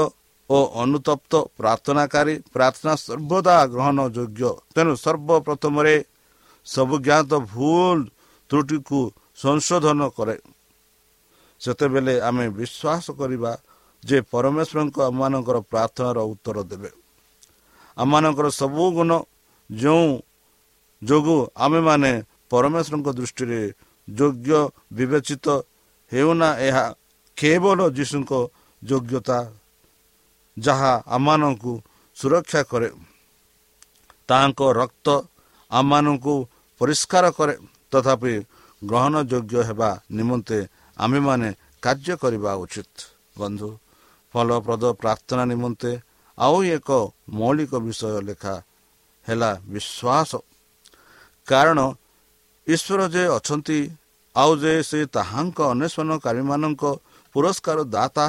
ଓ 0.50 0.58
ଅନୁତପ୍ତ 0.82 1.32
ପ୍ରାର୍ଥନାକାରୀ 1.58 2.34
ପ୍ରାର୍ଥନା 2.54 2.92
ସର୍ବଦା 3.06 3.56
ଗ୍ରହଣ 3.72 3.98
ଯୋଗ୍ୟ 4.16 4.50
ତେଣୁ 4.74 4.92
ସର୍ବପ୍ରଥମରେ 5.04 5.94
ସବୁ 6.66 6.94
ଜ୍ଞାତ 7.06 7.32
ଭୁଲ 7.52 7.98
ତ୍ରୁଟିକୁ 8.50 9.00
ସଂଶୋଧନ 9.42 10.00
କରେ। 10.16 10.36
ସେତେବେଳେ 11.60 12.14
ଆମେ 12.28 12.46
ବିଶ୍ୱାସ 12.58 13.06
କରିବା 13.20 13.52
ଯେ 14.02 14.18
ପରମେଶ୍ୱରଙ୍କ 14.32 14.96
ଆମମାନଙ୍କର 15.08 15.56
ପ୍ରାର୍ଥନାର 15.70 16.18
ଉତ୍ତର 16.32 16.56
ଦେବେ। 16.70 16.90
ଆମମାନଙ୍କର 17.96 18.46
ସବୁ 18.60 18.84
ଗୁଣ 18.96 19.10
ଯେଉଁ 19.70 20.10
ଯୋଗୁଁ 21.02 21.40
ଆମେମାନେ 21.56 22.12
ପରମେଶ୍ୱରଙ୍କ 22.50 23.08
ଦୃଷ୍ଟିରେ 23.18 23.60
ଯୋଗ୍ୟ 24.08 24.58
ବିବେଚିତ 24.92 25.46
ହେଉନା 26.12 26.48
ଏହା 26.68 26.84
କେବଳ 27.36 27.78
ଯୀଶୁଙ୍କ 27.96 28.32
ଯୋଗ୍ୟତା 28.82 29.38
ଯାହା 30.56 30.92
ଆମମାନଙ୍କୁ 31.06 31.72
ସୁରକ୍ଷା 32.16 32.62
କରେ। 32.62 32.90
ତାହାଙ୍କ 34.28 34.60
ରକ୍ତ 34.80 35.06
ଆମମାନଙ୍କୁ 35.70 36.34
ପରିଷ୍କାର 36.80 37.24
କରେ। 37.38 37.54
ତଥାପି 37.92 38.34
ଗ୍ରହଣ 38.82 39.14
ଯୋଗ୍ୟ 39.30 39.58
ହେବା 39.68 39.90
ନିମନ୍ତେ 40.10 40.58
ଆମେମାନେ 40.96 41.48
କାର୍ଯ୍ୟ 41.82 42.14
କରିବା 42.22 42.52
ଉଚିତ। 42.62 42.94
ବନ୍ଧୁ 43.38 43.68
ଫଳପ୍ରଦ 44.34 44.84
ପ୍ରାର୍ଥନା 45.00 45.44
ନିମନ୍ତେ 45.52 45.92
ଆଉ 46.38 46.56
ଏକ 46.76 46.88
ମୌଳିକ 47.28 47.72
ବିଷୟ 47.86 48.20
ଲେଖା 48.28 48.54
ହେଲା 49.26 49.50
ବିଶ୍ୱାସ। 49.72 50.30
କାରଣ 51.48 51.78
ଈଶ୍ୱର 52.66 53.00
ଯେ 53.14 53.24
ଅଛନ୍ତି 53.36 53.78
ଆଉ 54.36 54.50
ଯେ 54.62 54.72
ସେ 54.82 54.98
ତାହାଙ୍କ 55.06 55.58
ଅନ୍ୱେଷଣକାରୀମାନଙ୍କ 55.72 56.82
ପୁରସ୍କାର 57.34 57.78
ଦାତା 57.94 58.26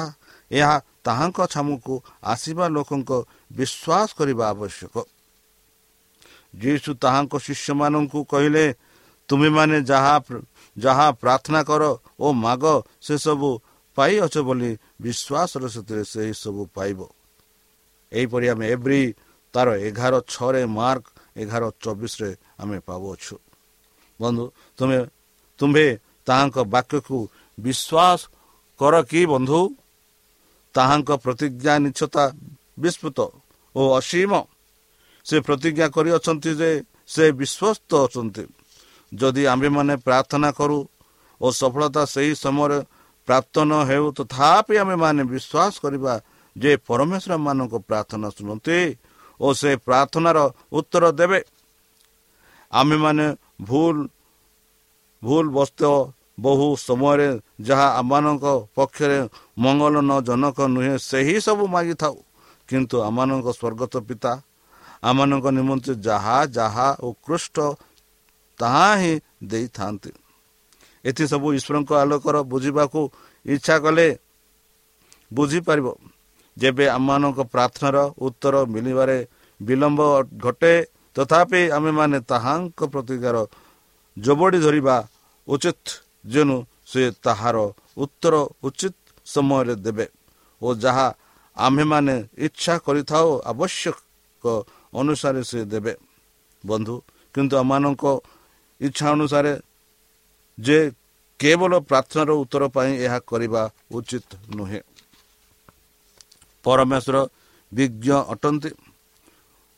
ଏହା 0.50 0.74
ତାହାଙ୍କ 1.04 1.38
ଛାମୁକୁ 1.52 1.94
ଆସିବା 2.24 2.66
ଲୋକଙ୍କ 2.76 3.10
ବିଶ୍ୱାସ 3.58 4.08
କରିବା 4.18 4.44
ଆବଶ୍ୟକ। 4.54 4.94
ଯୀଶୁ 6.54 6.90
ତାହାଙ୍କ 6.94 7.32
ଶିଷ୍ୟମାନଙ୍କୁ 7.46 8.18
କହିଲେ 8.32 8.64
ତୁମେମାନେ 9.28 9.78
ଯାହା 9.90 10.16
ଯାହା 10.76 11.06
ପ୍ରାର୍ଥନା 11.22 11.60
କର 11.68 11.82
ଓ 12.20 12.26
ମାଗ 12.44 12.64
ସେସବୁ 13.06 13.50
ପାଇଅଛ 13.96 14.34
ବୋଲି 14.48 14.70
ବିଶ୍ୱାସର 15.00 15.62
ସେଥିରେ 15.74 16.04
ସେହି 16.04 16.34
ସବୁ 16.34 16.62
ପାଇବ। 16.76 17.00
ଏହିପରି 18.12 18.46
ଆମେ 18.48 18.64
ଏଭ୍ରି 18.74 19.00
ତାର 19.54 19.68
ଏଗାର 19.88 20.14
ଛଅରେ 20.32 20.62
ମାର୍କ 20.78 21.06
ଏଗାର 21.36 21.64
ଚବିଶରେ 21.82 22.30
ଆମେ 22.62 22.78
ପାଉଅଛୁ। 22.88 23.36
ବନ୍ଧୁ 24.20 24.44
ତୁମେ 24.78 24.98
ତୁମ୍ଭେ 25.60 25.86
ତାହାଙ୍କ 26.26 26.56
ବାକ୍ୟକୁ 26.74 27.18
ବିଶ୍ୱାସ 27.58 28.20
କର 28.80 28.94
କି 29.10 29.20
ବନ୍ଧୁ? 29.26 29.60
ତାହାଙ୍କ 30.74 31.10
ପ୍ରତିଜ୍ଞା 31.24 31.74
ନିଚ୍ଛତା 31.84 32.24
ବିସ୍ତୃତ 32.82 33.18
ଓ 33.74 33.82
ଅସୀମ। 33.98 34.32
ସେ 35.26 35.36
ପ୍ରତିଜ୍ଞା 35.46 35.86
କରିଅଛନ୍ତି 35.96 36.50
ଯେ 36.60 36.70
ସେ 37.14 37.24
ବିଶ୍ୱସ୍ତ 37.38 37.90
ଅଛନ୍ତି। 38.06 38.44
ଯଦି 39.12 39.42
ଆମ୍ଭେମାନେ 39.52 39.94
ପ୍ରାର୍ଥନା 40.06 40.48
କରୁ 40.58 40.78
ଓ 41.40 41.46
ସଫଳତା 41.60 42.02
ସେହି 42.14 42.32
ସମୟରେ 42.44 42.78
ପ୍ରାପ୍ତ 43.28 43.54
ନ 43.64 43.72
ହେଉ 43.88 44.06
ତଥାପି 44.18 44.74
ଆମେମାନେ 44.82 45.22
ବିଶ୍ୱାସ 45.32 45.74
କରିବା 45.84 46.14
ଯେ 46.56 46.72
ପରମେଶ୍ୱର 46.88 47.34
ମାନଙ୍କ 47.46 47.74
ପ୍ରାର୍ଥନା 47.88 48.28
ଶୁଣନ୍ତି 48.36 48.78
ଓ 49.40 49.46
ସେ 49.60 49.70
ପ୍ରାର୍ଥନାର 49.86 50.38
ଉତ୍ତର 50.78 51.04
ଦେବେ। 51.18 51.40
ଆମେମାନେ 52.72 53.26
ଭୁଲ 53.68 53.96
ଭୁଲ 55.22 55.46
ବସ୍ତ 55.56 55.82
ବହୁ 56.38 56.66
ସମୟରେ 56.76 57.28
ଯାହା 57.60 57.88
ଆମମାନଙ୍କ 58.00 58.44
ପକ୍ଷରେ 58.74 59.18
ମଙ୍ଗଳ 59.58 59.94
ନ 60.02 60.12
ଜନକ 60.28 60.58
ନୁହେଁ 60.74 60.94
ସେହି 61.00 61.36
ସବୁ 61.46 61.64
ମାଗିଥାଉ। 61.74 62.16
କିନ୍ତୁ 62.68 62.96
ଆମମାନଙ୍କ 63.08 63.48
ସ୍ୱର୍ଗତ 63.58 63.94
ପିତା 64.08 64.32
ଆମମାନଙ୍କ 65.02 65.46
ନିମନ୍ତେ 65.58 65.92
ଯାହା 66.06 66.36
ଯାହା 66.56 66.88
ଉତ୍କୃଷ୍ଟ 67.08 67.56
ତାହା 68.60 68.88
ହିଁ 69.00 69.12
ଦେଇଥାନ୍ତି। 69.50 70.10
ଏଥିସବୁ 71.04 71.46
ଈଶ୍ୱରଙ୍କ 71.58 71.90
ଆଲୋକର 72.02 72.36
ବୁଝିବାକୁ 72.52 73.00
ଇଚ୍ଛା 73.46 73.76
କଲେ 73.84 74.08
ବୁଝିପାରିବ। 75.32 75.86
ଯେବେ 76.56 76.84
ଆମମାନଙ୍କ 76.96 77.38
ପ୍ରାର୍ଥନାର 77.52 77.96
ଉତ୍ତର 78.26 78.54
ମିଳିବାରେ 78.74 79.18
ବିଳମ୍ବ 79.60 80.00
ଘଟେ 80.44 80.74
ତଥାପି 81.16 81.62
ଆମେମାନେ 81.76 82.18
ତାହାଙ୍କ 82.30 82.80
ପ୍ରତିକାର 82.92 83.36
ଯୋବଡ଼ି 84.16 84.58
ଧରିବା 84.66 84.96
ଉଚିତ 85.48 85.84
ଯେଣୁ 86.24 86.56
ସେ 86.90 87.02
ତାହାର 87.24 87.56
ଉତ୍ତର 87.96 88.34
ଉଚିତ 88.66 88.94
ସମୟରେ 89.26 89.74
ଦେବେ 89.84 90.06
ଓ 90.62 90.68
ଯାହା 90.84 91.06
ଆମ୍ଭେମାନେ 91.56 92.14
ଇଚ୍ଛା 92.46 92.74
କରିଥାଉ 92.86 93.28
ଆବଶ୍ୟକ 93.52 94.44
ଅନୁସାରେ 95.00 95.42
ସେ 95.50 95.60
ଦେବେ। 95.72 95.92
ବନ୍ଧୁ 96.64 96.94
କିନ୍ତୁ 97.34 97.54
ଆମମାନଙ୍କ 97.62 98.04
ଇଚ୍ଛା 98.80 99.06
ଅନୁସାରେ 99.16 99.52
ଯେ 100.58 100.78
କେବଳ 101.40 101.72
ପ୍ରାର୍ଥନାର 101.88 102.30
ଉତ୍ତର 102.42 102.62
ପାଇଁ 102.76 102.90
ଏହା 103.04 103.18
କରିବା 103.30 103.62
ଉଚିତ 103.96 104.30
ନୁହେଁ। 104.56 104.80
ପରମେଶ୍ୱର 106.64 107.16
ବିଜ୍ଞ 107.72 108.08
ଅଟନ୍ତି 108.32 108.70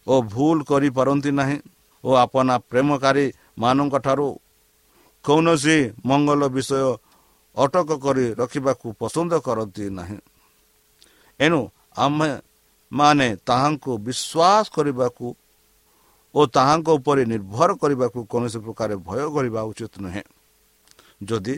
ଓ 0.07 0.15
ଭୁଲ 0.33 0.59
କରିପାରନ୍ତି 0.71 1.31
ନାହିଁ 1.41 1.59
ଓ 2.05 2.09
ଆପଣା 2.25 2.55
ପ୍ରେମକାରୀ 2.71 3.27
ମାନଙ୍କ 3.63 3.95
ଠାରୁ 4.07 4.27
କୌଣସି 5.27 5.79
ମଙ୍ଗଳ 6.09 6.41
ବିଷୟ 6.57 6.83
ଅଟକ 7.57 7.91
କରି 8.05 8.27
ରଖିବାକୁ 8.41 8.87
ପସନ୍ଦ 9.01 9.33
କରନ୍ତି 9.47 9.85
ନାହିଁ। 9.99 10.19
ଏଣୁ 11.41 11.61
ଆମେ 12.05 12.29
ମାନେ 12.93 13.29
ତାହାଙ୍କୁ 13.49 13.93
ବିଶ୍ୱାସ 14.07 14.65
କରିବାକୁ 14.77 15.27
ଓ 16.35 16.41
ତାହାଙ୍କ 16.57 16.89
ଉପରେ 16.99 17.23
ନିର୍ଭର 17.33 17.71
କରିବାକୁ 17.83 18.19
କୌଣସି 18.33 18.59
ପ୍ରକାର 18.65 18.91
ଭୟ 19.09 19.21
କରିବା 19.35 19.61
ଉଚିତ 19.71 19.95
ନୁହେଁ। 20.05 20.25
ଯଦି 21.29 21.55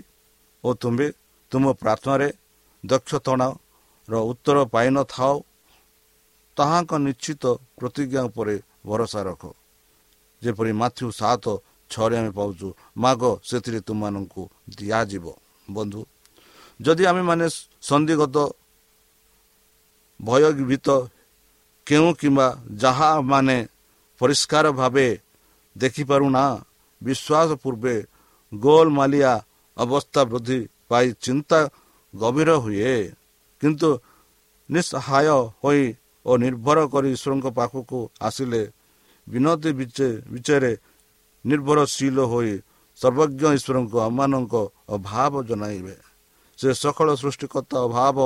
ଓ 0.64 0.68
ତୁମ୍ଭେ 0.80 1.06
ତୁମ 1.52 1.64
ପ୍ରାର୍ଥନାରେ 1.82 2.28
ଦକ୍ଷତଣାର 2.84 4.14
ଉତ୍ତର 4.30 4.56
ପାଇନଥାଅ 4.74 5.34
ତାହାଙ୍କ 6.56 6.92
ନିଶ୍ଚିତ 7.06 7.44
ପ୍ରତିଜ୍ଞା 7.78 8.20
ଉପରେ 8.28 8.54
ଭରସା 8.86 9.20
ରଖ। 9.28 9.42
ଯେପରି 10.42 10.72
ମାଥ୍ୟୁ 10.80 11.06
ସାତ 11.20 11.44
ଛଅରେ 11.90 12.16
ଆମେ 12.20 12.30
ପାଉଛୁ। 12.38 12.68
ମାଗ 12.96 13.22
ସେଥିରେ 13.48 13.80
ତୁମମାନଙ୍କୁ 13.88 14.42
ଦିଆଯିବ। 14.76 15.26
ବନ୍ଧୁ 15.68 16.00
ଯଦି 16.80 17.04
ଆମେମାନେ 17.10 17.46
ସନ୍ଦିଗତ 17.88 18.36
ଭୟଭୀତ 20.20 20.88
କେଉଁ 21.86 22.10
କିମ୍ବା 22.20 22.46
ଯାହା 22.82 23.10
ମାନେ 23.30 23.58
ପରିଷ୍କାର 24.20 24.66
ଭାବେ 24.80 25.08
ଦେଖିପାରୁନା 25.76 26.44
ବିଶ୍ୱାସ 27.00 27.50
ପୂର୍ବେ 27.62 27.94
ଗୋଲମାଲିଆ 28.52 29.32
ଅବସ୍ଥା 29.76 30.20
ବୃଦ୍ଧି 30.30 30.60
ପାଇ 30.90 31.06
ଚିନ୍ତା 31.24 31.58
ଗଭୀର 32.14 32.50
ହୁଏ। 32.64 32.96
କିନ୍ତୁ 33.60 33.88
ନିଃସହାୟ 34.68 35.28
ହୋଇ 35.60 35.82
ଓ 36.26 36.30
ନିର୍ଭର 36.42 36.78
କରି 36.92 37.08
ଈଶ୍ୱରଙ୍କ 37.16 37.46
ପାଖକୁ 37.58 37.98
ଆସିଲେ 38.20 38.62
ବିନତି 39.26 39.70
ବିଚୟରେ 40.30 40.72
ନିର୍ଭରଶୀଳ 41.44 42.18
ହୋଇ 42.32 42.54
ସର୍ବଜ୍ଞ 42.98 43.42
ଈଶ୍ୱରଙ୍କ 43.56 43.94
ଆମମାନଙ୍କ 44.08 44.54
ଅଭାବ 44.96 45.32
ଜଣାଇବେ। 45.48 45.96
ସେ 46.58 46.68
ସକଳ 46.74 47.08
ସୃଷ୍ଟିକର୍ତ୍ତା 47.22 47.78
ଅଭାବ 47.86 48.16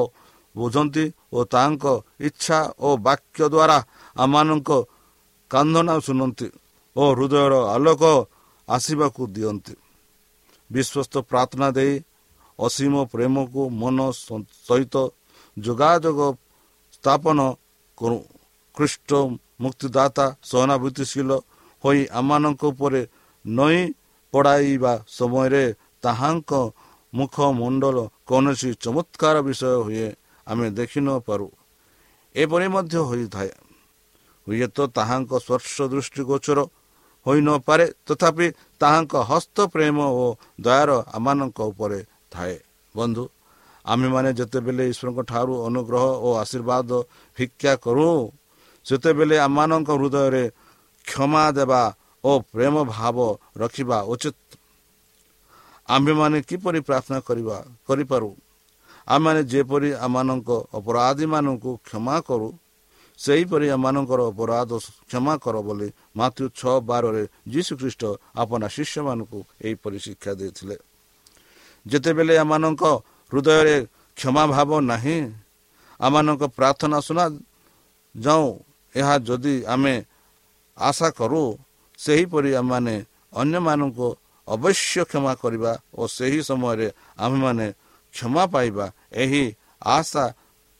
ବୁଝନ୍ତି 0.54 1.04
ଓ 1.32 1.38
ତାଙ୍କ 1.44 1.84
ଇଚ୍ଛା 2.20 2.58
ଓ 2.78 2.88
ବାକ୍ୟ 3.06 3.44
ଦ୍ୱାରା 3.54 3.78
ଆମମାନଙ୍କ 4.16 4.70
କାନ୍ଦନା 5.50 5.94
ଶୁଣନ୍ତି 6.06 6.48
ଓ 6.96 7.02
ହୃଦୟର 7.16 7.54
ଆଲୋକ 7.74 8.02
ଆସିବାକୁ 8.68 9.22
ଦିଅନ୍ତି। 9.34 9.74
ବିଶ୍ୱସ୍ତ 10.70 11.14
ପ୍ରାର୍ଥନା 11.30 11.68
ଦେଇ 11.76 11.94
ଅସୀମ 12.58 12.94
ପ୍ରେମକୁ 13.12 13.62
ମନ 13.80 13.98
ସହିତ 14.66 14.94
ଯୋଗାଯୋଗ 15.56 16.20
ସ୍ଥାପନ 16.96 17.38
କରୁ। 17.98 18.18
ଖ୍ରୀଷ୍ଟ 18.74 19.10
ମୁକ୍ତିଦାତା 19.62 20.26
ସହାନୁଭୂତିଶୀଳ 20.42 21.30
ହୋଇ 21.82 22.00
ଆମମାନଙ୍କ 22.18 22.62
ଉପରେ 22.72 23.02
ନଈ 23.44 23.78
ପଡ଼ାଇବା 24.34 24.92
ସମୟରେ 25.18 25.64
ତାହାଙ୍କ 26.04 26.52
ମୁଖମଣ୍ଡଳ 27.12 27.96
କୌଣସି 28.28 28.70
ଚମତ୍କାର 28.84 29.36
ବିଷୟ 29.46 29.74
ହୁଏ 29.86 30.08
ଆମେ 30.46 30.66
ଦେଖିନପାରୁ 30.78 31.46
ଏପରି 32.34 32.66
ମଧ୍ୟ 32.74 32.96
ହୋଇଥାଏ। 33.08 33.50
ହୁଏତ 34.46 34.78
ତାହାଙ୍କ 34.96 35.32
ସ୍ପର୍ଶ 35.44 35.76
ଦୃଷ୍ଟି 35.92 36.22
ଗୋଚର 36.30 36.58
ହୋଇନପାରେ 37.26 37.86
ତଥାପି 38.06 38.46
ତାହାଙ୍କ 38.80 39.14
ହସ୍ତ 39.30 39.56
ପ୍ରେମ 39.72 39.98
ଓ 40.22 40.24
ଦୟାର 40.64 40.90
ଆମମାନଙ୍କ 41.16 41.58
ଉପରେ 41.70 42.00
ଥାଏ। 42.32 42.56
ବନ୍ଧୁ 42.94 43.24
ଆମେମାନେ 43.84 44.30
ଯେତେବେଳେ 44.38 44.84
ଈଶ୍ୱରଙ୍କ 44.92 45.20
ଠାରୁ 45.30 45.54
ଅନୁଗ୍ରହ 45.68 46.04
ଓ 46.26 46.28
ଆଶୀର୍ବାଦ 46.42 46.90
ଭିକ୍ଷା 47.36 47.72
କରୁ 47.84 48.08
ସେତେବେଳେ 48.86 49.36
ଆମମାନଙ୍କ 49.46 49.90
ହୃଦୟରେ 49.98 50.44
କ୍ଷମା 51.06 51.44
ଦେବା 51.56 51.82
ଓ 52.24 52.30
ପ୍ରେମ 52.52 52.74
ଭାବ 52.94 53.16
ରଖିବା 53.60 53.98
ଉଚିତ। 54.12 54.36
ଆମ୍ଭେମାନେ 55.88 56.38
କିପରି 56.48 56.80
ପ୍ରାର୍ଥନା 56.88 57.18
କରିବା 57.28 57.56
କରିପାରୁ? 57.88 58.30
ଆମେମାନେ 59.08 59.40
ଯେପରି 59.52 59.90
ଆମମାନଙ୍କ 60.06 60.50
ଅପରାଧୀମାନଙ୍କୁ 60.78 61.70
କ୍ଷମା 61.86 62.16
କରୁ 62.28 62.48
ସେହିପରି 63.18 63.66
ଆମମାନଙ୍କର 63.76 64.20
ଅପରାଧ 64.32 64.70
କ୍ଷମା 65.10 65.34
କର 65.44 65.56
ବୋଲି 65.66 65.88
ମାତୃ 66.16 66.42
ଛଅ 66.58 66.74
ବାରରେ 66.88 67.24
ଯୀଶୁ 67.52 67.72
ଖ୍ରୀଷ୍ଟ 67.80 68.02
ଆପଣା 68.42 68.66
ଶିଷ୍ୟମାନଙ୍କୁ 68.76 69.38
ଏହିପରି 69.66 69.98
ଶିକ୍ଷା 70.06 70.32
ଦେଇଥିଲେ। 70.40 70.76
ଯେତେବେଳେ 71.86 72.34
ଆମମାନଙ୍କ 72.44 72.82
ହୃଦୟରେ 73.32 73.76
କ୍ଷମା 74.16 74.44
ଭାବ 74.54 74.70
ନାହିଁ 74.92 75.18
ଆମମାନଙ୍କ 76.00 76.42
ପ୍ରାର୍ଥନା 76.58 76.98
ଶୁଣା 77.06 77.24
ଯାଉ 78.14 78.46
ଏହା 78.94 79.14
ଯଦି 79.28 79.54
ଆମେ 79.74 79.94
ଆଶା 80.78 81.08
କରୁ 81.12 81.42
ସେହିପରି 81.98 82.50
ଆମମାନେ 82.54 82.94
ଅନ୍ୟମାନଙ୍କୁ 83.32 84.08
ଅବଶ୍ୟ 84.48 85.02
କ୍ଷମା 85.04 85.32
କରିବା 85.34 85.72
ଓ 85.92 86.02
ସେହି 86.08 86.40
ସମୟରେ 86.42 86.88
ଆମେମାନେ 87.16 87.66
କ୍ଷମା 88.14 88.44
ପାଇବା 88.54 88.86
ଏହି 89.14 89.44
ଆଶା 89.90 90.24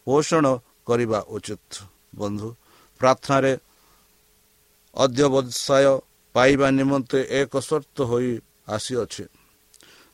ପୋଷଣ 0.07 0.45
କରିବା 0.87 1.19
ଉଚିତ 1.35 1.71
ବନ୍ଧୁ 2.15 2.49
ପ୍ରାର୍ଥନାରେ 3.01 3.53
ଅଧ୍ୟବସାୟ 4.97 5.87
ପାଇବା 6.35 6.67
ନିମନ୍ତେ 6.71 7.19
ଏକ 7.41 7.53
ସର୍ତ୍ତ 7.61 7.99
ହୋଇ 8.11 8.33
ଆସିଅଛି 8.69 9.25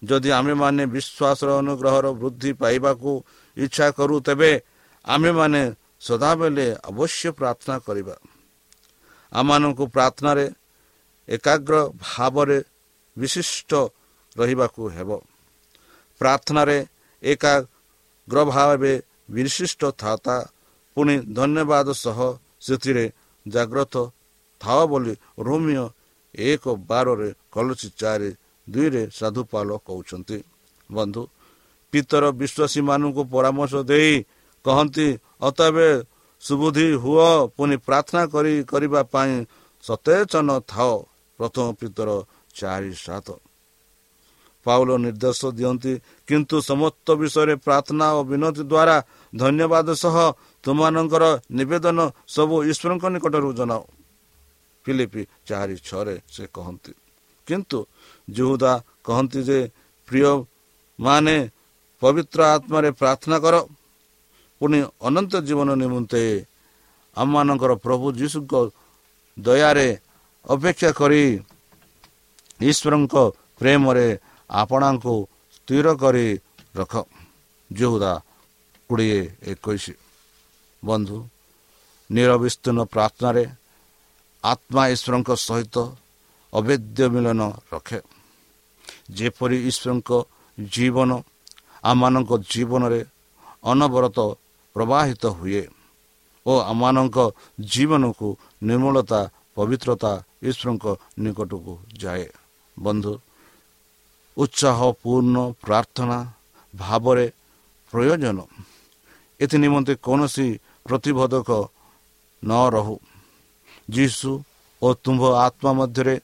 ଯଦି 0.02 0.30
ଆମେମାନେ 0.30 0.82
ବିଶ୍ୱାସର 0.86 1.48
ଅନୁଗ୍ରହର 1.58 2.06
ବୃଦ୍ଧି 2.14 2.52
ପାଇବାକୁ 2.54 3.10
ଇଚ୍ଛା 3.56 3.86
କରୁ 3.98 4.16
ତେବେ 4.20 4.52
ଆମେମାନେ 5.04 5.62
ସଦାବେଳେ 6.00 6.66
ଅବଶ୍ୟ 6.84 7.28
ପ୍ରାର୍ଥନା 7.38 7.76
କରିବା 7.80 8.14
ଆମମାନଙ୍କୁ 9.32 9.84
ପ୍ରାର୍ଥନାରେ 9.94 10.46
ଏକାଗ୍ର 11.28 11.74
ଭାବରେ 12.04 12.58
ବିଶିଷ୍ଟ 13.16 13.72
ରହିବାକୁ 14.36 14.82
ହେବ। 14.96 15.10
ପ୍ରାର୍ଥନାରେ 16.20 16.78
ଏକାଗ୍ର 17.22 18.38
ଭାବେ 18.50 18.92
ବିଶିଷ୍ଟ 19.30 19.82
ଥାତା 20.02 20.36
ପୁଣି 20.96 21.14
ଧନ୍ୟବାଦ 21.38 21.88
ସହ 22.04 22.18
ସେଥିରେ 22.60 23.04
ଜାଗ୍ରତ 23.46 23.94
ଥାଅ 24.60 24.80
ବୋଲି 24.90 25.14
ରୋମିଓ 25.38 25.86
ଏକ 26.34 26.64
ବାରରେ 26.88 27.28
କଲଚି 27.52 27.88
ଚାରି 28.00 28.30
ଦୁଇରେ 28.66 29.02
ସାଧୁପାଲ 29.10 29.68
କହୁଛନ୍ତି। 29.86 30.38
ବନ୍ଧୁ 30.90 31.22
ପିତର 31.92 32.24
ବିଶ୍ୱାସୀମାନଙ୍କୁ 32.40 33.22
ପରାମର୍ଶ 33.32 33.74
ଦେଇ 33.90 34.14
କହନ୍ତି 34.64 35.06
ଅତବେ 35.40 35.88
ସୁବୁଦ୍ଧି 36.42 36.86
ହୁଅ 37.02 37.28
ପୁଣି 37.56 37.76
ପ୍ରାର୍ଥନା 37.86 38.22
କରି 38.34 38.54
କରିବା 38.64 39.00
ପାଇଁ 39.12 39.34
ସତେଚନ 39.84 40.48
ଥାଅ। 40.72 40.92
ପ୍ରଥମ 41.38 41.66
ପିତର 41.80 42.08
ଚାରି 42.54 42.92
ସାତ। 42.96 43.28
ପାଉଲ 44.66 44.90
ନିର୍ଦ୍ଦେଶ 45.04 45.40
ଦିଅନ୍ତି 45.58 45.92
କିନ୍ତୁ 46.28 46.56
ସମସ୍ତ 46.70 47.06
ବିଷୟରେ 47.20 47.54
ପ୍ରାର୍ଥନା 47.64 48.06
ଓ 48.18 48.20
ବିନତି 48.30 48.62
ଦ୍ୱାରା 48.72 48.96
ଧନ୍ୟବାଦ 49.32 49.88
ସହ 50.02 50.16
ତୁମମାନଙ୍କର 50.64 51.24
ନିବେଦନ 51.58 51.98
ସବୁ 52.34 52.56
ଈଶ୍ୱରଙ୍କ 52.70 53.04
ନିକଟରୁ 53.14 53.50
ଜଣାଅ। 53.58 53.82
ଫିଲିପି 54.84 55.22
ଚାରି 55.48 55.76
ଛଅରେ 55.88 56.16
ସେ 56.34 56.44
କହନ୍ତି 56.56 56.92
କିନ୍ତୁ 57.46 57.78
ଜୁହୁଦା 58.28 58.72
କହନ୍ତି 59.06 59.40
ଯେ 59.48 59.60
ପ୍ରିୟ 60.08 60.32
ମାନେ 60.98 61.36
ପବିତ୍ର 62.02 62.40
ଆତ୍ମାରେ 62.54 62.90
ପ୍ରାର୍ଥନା 63.00 63.36
କର। 63.44 63.54
ପୁଣି 64.60 64.78
ଅନନ୍ତ 65.00 65.32
ଜୀବନ 65.46 65.68
ନିମନ୍ତେ 65.82 66.22
ଆମମାନଙ୍କର 67.16 67.72
ପ୍ରଭୁ 67.84 68.06
ଯୀଶୁଙ୍କ 68.18 68.52
ଦୟାରେ 69.36 69.88
ଅପେକ୍ଷା 70.44 70.90
କରି 70.90 71.22
ଈଶ୍ୱରଙ୍କ 72.60 73.14
ପ୍ରେମରେ 73.58 74.06
ଆପଣଙ୍କୁ 74.50 75.14
ସ୍ଥିର 75.54 75.86
କରି 76.02 76.26
ରଖ। 76.76 76.94
ଯୋହୁଦା 77.70 78.12
କୋଡ଼ିଏ 78.90 79.20
ଏକୋଇଶ। 79.52 79.84
ବନ୍ଧୁ 80.82 81.16
ନିରବିସ୍ତୀର୍ଣ୍ଣ 82.10 82.80
ପ୍ରାର୍ଥନାରେ 82.94 83.44
ଆତ୍ମା 84.44 84.82
ଈଶ୍ୱରଙ୍କ 84.94 85.30
ସହିତ 85.46 85.76
ଅଭେଦ୍ୟ 86.52 87.02
ମିଳନ 87.14 87.40
ରଖେ। 87.72 88.00
ଯେପରି 89.16 89.58
ଈଶ୍ୱରଙ୍କ 89.70 90.10
ଜୀବନ 90.58 91.10
ଆମମାନଙ୍କ 91.84 92.30
ଜୀବନରେ 92.52 93.00
ଅନବରତ 93.64 94.18
ପ୍ରବାହିତ 94.78 95.24
ହୁଏ 95.38 95.62
ଓ 96.46 96.52
ଆମମାନଙ୍କ 96.70 97.18
ଜୀବନକୁ 97.72 98.28
ନିର୍ମଳତା 98.68 99.20
ପବିତ୍ରତା 99.56 100.12
ଈଶ୍ୱରଙ୍କ 100.48 100.86
ନିକଟକୁ 101.22 101.74
ଯାଏ। 102.02 102.26
ବନ୍ଧୁ 102.76 103.12
ଉତ୍ସାହପୂର୍ଣ୍ଣ 104.36 105.36
ପ୍ରାର୍ଥନା 105.64 106.18
ଭାବରେ 106.74 107.26
ପ୍ରୟୋଜନ 107.92 108.38
ଏଥି 109.40 109.56
ନିମନ୍ତେ 109.64 109.94
କୌଣସି 110.06 110.46
ପ୍ରତିବୋଧକ 110.86 111.50
ନ 112.42 112.52
ରହୁ। 112.74 112.96
ଯୀଶୁ 113.88 114.30
ଓ 114.82 114.88
ତୁମ୍ଭ 115.04 115.22
ଆତ୍ମା 115.46 115.70
ମଧ୍ୟରେ 115.80 116.16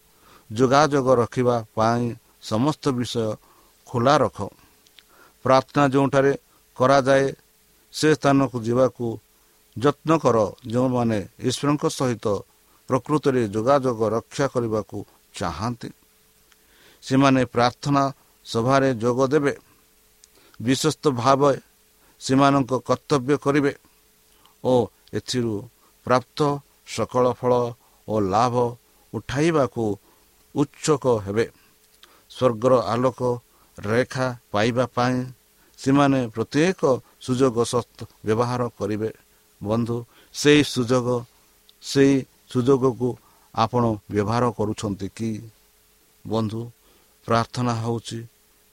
ଯୋଗାଯୋଗ 0.50 1.06
ରଖିବା 1.22 1.56
ପାଇଁ 1.76 2.04
ସମସ୍ତ 2.50 2.84
ବିଷୟ 2.98 3.26
ଖୋଲା 3.88 4.14
ରଖ। 4.24 4.38
ପ୍ରାର୍ଥନା 5.44 5.84
ଯେଉଁଠାରେ 5.92 6.32
କରାଯାଏ 6.76 7.26
ସେ 7.94 8.08
ସ୍ଥାନକୁ 8.16 8.56
ଯିବାକୁ 8.66 9.06
ଯତ୍ନ 9.76 10.10
କର। 10.22 10.36
ଯେଉଁମାନେ 10.72 11.18
ଈଶ୍ୱରଙ୍କ 11.48 11.84
ସହିତ 11.98 12.26
ପ୍ରକୃତରେ 12.88 13.42
ଯୋଗାଯୋଗ 13.54 14.00
ରକ୍ଷା 14.16 14.46
କରିବାକୁ 14.54 14.98
ଚାହାନ୍ତି 15.34 15.90
ସେମାନେ 17.02 17.40
ପ୍ରାର୍ଥନା 17.54 18.02
ସଭାରେ 18.46 18.88
ଯୋଗ 19.02 19.18
ଦେବେ। 19.32 19.52
ବିଶ୍ୱସ୍ତ 20.60 21.04
ଭାବେ 21.20 21.52
ସେମାନଙ୍କ 22.20 22.72
କର୍ତ୍ତବ୍ୟ 22.88 23.34
କରିବେ 23.44 23.72
ଓ 24.64 24.74
ଏଥିରୁ 25.18 25.54
ପ୍ରାପ୍ତ 26.06 26.38
ସକଳ 26.94 27.24
ଫଳ 27.40 27.52
ଓ 28.08 28.14
ଲାଭ 28.32 28.54
ଉଠାଇବାକୁ 29.12 29.84
ଉତ୍ସୁକ 30.54 31.04
ହେବେ। 31.26 31.46
ସ୍ୱର୍ଗର 32.30 32.72
ଆଲୋକ 32.92 33.20
ରେଖା 33.78 34.26
ପାଇବା 34.52 34.84
ପାଇଁ 34.96 35.16
ସେମାନେ 35.78 36.20
ପ୍ରତ୍ୟେକ 36.34 36.80
ସୁଯୋଗ 37.24 37.56
ବ୍ୟବହାର 38.26 38.62
କରିବେ। 38.78 39.10
ବନ୍ଧୁ 39.60 39.96
ସେଇ 40.34 40.60
ସୁଯୋଗ 40.74 41.08
ସେଇ 41.82 42.14
ସୁଯୋଗକୁ 42.52 43.08
ଆପଣ 43.54 43.82
ବ୍ୟବହାର 44.12 44.44
କରୁଛନ୍ତି 44.58 45.08
କି? 45.16 45.30
ବନ୍ଧୁ 46.24 46.60
ପ୍ରାର୍ଥନା 47.26 47.72
ହେଉଛି 47.82 48.18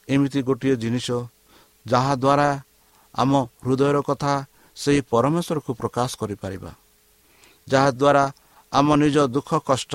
ଏମିତି 0.08 0.40
ଗୋଟିଏ 0.48 0.76
ଜିନିଷ 0.84 1.08
ଯାହାଦ୍ୱାରା 1.86 2.50
ଆମ 3.14 3.32
ହୃଦୟର 3.64 3.98
କଥା 4.10 4.34
ସେହି 4.78 5.02
ପରମେଶ୍ୱରକୁ 5.12 5.72
ପ୍ରକାଶ 5.82 6.10
କରିପାରିବା। 6.22 6.72
ଯାହାଦ୍ୱାରା 7.68 8.24
ଆମ 8.74 8.88
ନିଜ 9.04 9.16
ଦୁଃଖ 9.36 9.50
କଷ୍ଟ 9.70 9.94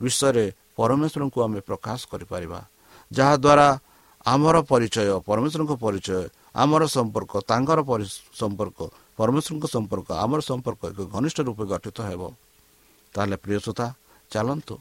ବିଷୟରେ 0.00 0.46
ପରମେଶ୍ୱରଙ୍କୁ 0.76 1.38
ଆମେ 1.46 1.60
ପ୍ରକାଶ 1.68 2.00
କରିପାରିବା। 2.12 2.60
ଯାହାଦ୍ୱାରା 3.10 3.68
ଆମର 4.26 4.56
ପରିଚୟ 4.70 5.08
ପରମେଶ୍ୱରଙ୍କ 5.28 5.72
ପରିଚୟ 5.84 6.22
ଆମର 6.54 6.82
ସମ୍ପର୍କ 6.96 7.32
ତାଙ୍କର 7.50 7.78
ସମ୍ପର୍କ 8.40 8.78
ପରମେଶ୍ୱରଙ୍କ 9.18 9.64
ସମ୍ପର୍କ 9.74 10.08
ଆମର 10.24 10.40
ସମ୍ପର୍କ 10.50 10.82
ଏକ 10.90 11.00
ଘନିଷ୍ଠ 11.14 11.38
ରୂପେ 11.48 11.64
ଗଠିତ 11.72 11.98
ହେବ। 12.08 12.22
ତାହେଲେ 13.14 13.36
ପ୍ରିୟସତା 13.44 13.86
ଚାଲନ୍ତୁ। 14.32 14.76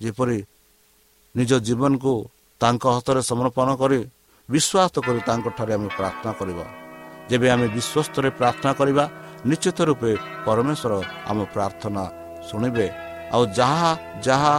ଯେପରି 0.00 0.38
ନିଜ 1.34 1.50
ଜୀବନକୁ 1.66 2.12
ତାଙ୍କ 2.60 2.84
ହସ୍ତରେ 2.94 3.20
ସମର୍ପଣ 3.30 3.68
କରି 3.82 3.98
ବିଶ୍ୱାସ 4.48 4.94
କରି 5.06 5.20
ତାଙ୍କଠାରେ 5.28 5.72
ଆମେ 5.76 5.88
ପ୍ରାର୍ଥନା 5.98 6.32
କରିବା। 6.40 6.66
ଯେବେ 7.30 7.46
ଆମେ 7.54 7.66
ବିଶ୍ୱସ୍ତରେ 7.76 8.28
ପ୍ରାର୍ଥନା 8.38 8.72
କରିବା 8.80 9.04
ନିଶ୍ଚିତ 9.50 9.78
ରୂପେ 9.88 10.12
ପରମେଶ୍ୱର 10.46 10.92
ଆମ 11.30 11.38
ପ୍ରାର୍ଥନା 11.54 12.02
ଶୁଣିବେ। 12.48 12.86
ଆଉ 13.34 13.42
ଯାହା 13.58 13.90
ଯାହା 14.26 14.54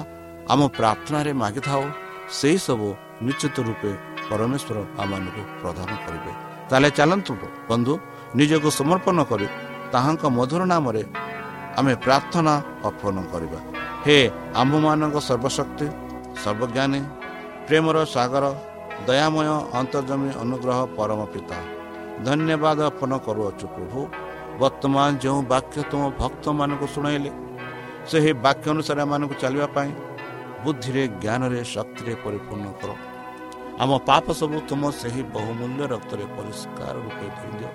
ଆମ 0.54 0.62
ପ୍ରାର୍ଥନାରେ 0.78 1.32
ମାଗିଥାଉ 1.42 1.84
ସେହିସବୁ 2.40 2.88
ନିଶ୍ଚିତ 3.26 3.56
ରୂପେ 3.68 3.92
ପରମେଶ୍ୱର 4.30 4.78
ଆମମାନଙ୍କୁ 5.02 5.42
ପ୍ରଦାନ 5.62 5.90
କରିବେ। 6.06 6.32
ତାହେଲେ 6.70 6.90
ଚାଲନ୍ତୁ 6.98 7.34
ବନ୍ଧୁ 7.70 7.94
ନିଜକୁ 8.40 8.70
ସମର୍ପଣ 8.80 9.18
କରି 9.32 9.48
ତାହାଙ୍କ 9.94 10.24
ମଧୁର 10.38 10.62
ନାମରେ 10.74 11.04
ଆମେ 11.80 11.94
ପ୍ରାର୍ଥନା 12.06 12.54
ଅର୍ପଣ 12.88 13.16
କରିବା। 13.34 13.60
ହେ 14.06 14.18
ଆମ୍ଭମାନଙ୍କ 14.62 15.18
ସର୍ବଶକ୍ତି 15.30 15.88
ସର୍ବଜ୍ଞାନୀ 16.44 17.02
ପ୍ରେମର 17.68 17.98
ସାଗର 18.16 18.46
ଦୟାମୟ 19.08 19.48
ଅନ୍ତର୍ଜମୀ 19.80 20.30
ଅନୁଗ୍ରହ 20.44 20.80
ପରମ 20.98 21.20
ପିତା 21.34 21.58
ଧନ୍ୟବାଦ 22.26 22.80
ଅର୍ପଣ 22.90 23.12
କରୁଅଛୁ 23.26 23.66
ପ୍ରଭୁ। 23.76 24.02
ବର୍ତ୍ତମାନ 24.62 25.08
ଯେଉଁ 25.24 25.40
ବାକ୍ୟ 25.54 25.78
ତୁମ 25.92 26.04
ଭକ୍ତମାନଙ୍କୁ 26.22 26.86
ଶୁଣାଇଲେ 26.96 27.32
ସେହି 28.10 28.32
ବାକ୍ୟ 28.46 28.66
ଅନୁସାରେ 28.74 29.00
ଏମାନଙ୍କୁ 29.06 29.36
ଚାଲିବା 29.44 29.68
ପାଇଁ 29.76 29.90
ବୁଦ୍ଧିରେ 30.64 31.04
ଜ୍ଞାନରେ 31.24 31.62
ଶକ୍ତିରେ 31.76 32.14
ପରିପୂର୍ଣ୍ଣ 32.24 32.68
କର। 32.80 32.92
ଆମ 33.82 33.92
ପାପ 34.10 34.26
ସବୁ 34.40 34.58
ତୁମ 34.70 34.84
ସେହି 35.02 35.22
ବହୁମୂଲ୍ୟ 35.36 35.84
ରକ୍ତରେ 35.94 36.26
ପରିଷ୍କାର 36.36 36.96
ରୂପେ 37.06 37.28
ଧରିଦିଅ 37.38 37.70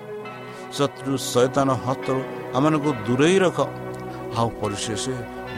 ଶତ୍ରୁ 0.77 1.13
ସୈତାନ 1.31 1.69
ହସ୍ତରୁ 1.85 2.21
ଆମମାନଙ୍କୁ 2.57 2.91
ଦୂରେଇ 3.07 3.37
ରଖ। 3.45 3.59
ଆଉ 4.39 4.47
ପରିଶେଷ 4.61 5.03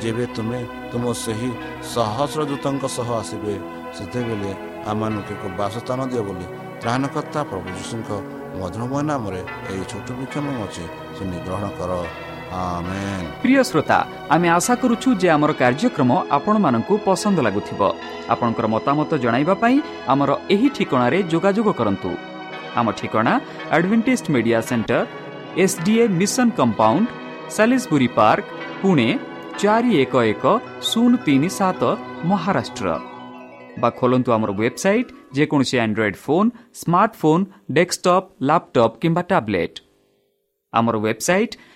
ଯେବେ 0.02 0.26
ତୁମେ 0.36 0.60
ତୁମ 0.92 1.04
ସେହି 1.24 1.50
ସହସ୍ର 1.94 2.42
ଦୂତଙ୍କ 2.50 2.84
ସହ 2.98 3.08
ଆସିବେ 3.22 3.54
ସେତେବେଳେ 3.96 4.52
ଆମମାନଙ୍କୁ 4.92 5.32
ଏକ 5.36 5.44
ବାସସ୍ଥାନ 5.60 6.00
ଦିଅ 6.12 6.24
ବୋଲି 6.28 6.48
ତ୍ରାଣକର୍ତ୍ତା 6.82 7.42
ପ୍ରଭୁ 7.50 7.68
ଯୀଶୁଙ୍କ 7.78 8.10
ମଧୁରମୟ 8.60 9.02
ନାମରେ 9.10 9.42
ଏହି 9.72 9.84
ଛୋଟ 9.92 10.08
ବିକ୍ଷମ 10.20 10.46
ଅଛି 10.66 10.86
ଶୁଣି 11.16 11.38
ଗ୍ରହଣ 11.46 11.66
କର। 11.80 11.92
প্রিয় 13.42 13.64
শ্রোতা, 13.64 14.08
আমি 14.30 14.50
আশা 14.50 14.76
করুছু 14.76 15.16
যে 15.16 15.32
আমার 15.32 15.54
কার্যক্রম 15.54 16.18
আপনার 16.30 16.98
পসন্দ 17.06 17.40
লাগুব 17.40 17.94
আপনার 18.28 18.68
মতামত 18.68 19.14
পাই 19.62 19.82
আমার 20.08 20.30
এই 20.50 20.70
ঠিকার 20.74 21.30
যোগাযোগ 21.30 21.72
করতু 21.72 22.10
আমার 22.76 22.94
ঠিকনা 22.98 23.40
advantage 23.72 24.24
media 24.30 24.62
centre 24.62 25.06
SDA 25.56 26.08
mission 26.08 26.50
compound 26.50 27.08
সাি 27.50 28.08
park 28.08 28.44
Pune 28.82 29.18
চারি 29.58 30.02
এক 30.02 30.16
এক 30.16 30.60
শূন্য 30.82 31.18
তিন 31.26 31.50
সাত 31.50 31.96
মহারাষ্ট্র 32.24 33.00
বা 33.78 33.92
খোলন্তু 33.92 34.32
আমার 34.32 34.50
ওয়েবসাইট 34.50 35.12
যেকোন 35.32 35.62
android 35.82 36.16
phone 36.16 36.50
smartphone 36.74 37.46
desktop 37.72 38.30
laptop 38.42 38.94
কিংবা 39.02 39.24
ট্যাবলেট 39.24 39.80
আমার 40.72 40.96
ওয়েবসাইট 40.96 41.58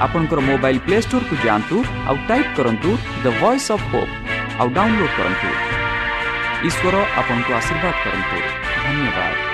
আপনার 0.00 0.40
মোবাইল 0.40 0.78
প্লে 0.78 1.02
স্টোর 1.02 1.22
কু 1.30 1.34
যা 1.44 1.58
টাইপ 2.28 2.46
করতু 2.56 2.96
দ 3.22 3.26
ভয়েস 3.40 3.70
অফ 3.70 3.80
হোপ 3.94 4.08
আউ 4.60 4.68
ডাউনলোড 4.68 5.12
করতু 5.16 5.48
ঈশ্বর 6.66 6.94
আপনার 7.16 7.52
আশীর্বাদ 7.54 7.94
করতু 8.04 8.36
ধন্যবাদ 8.84 9.53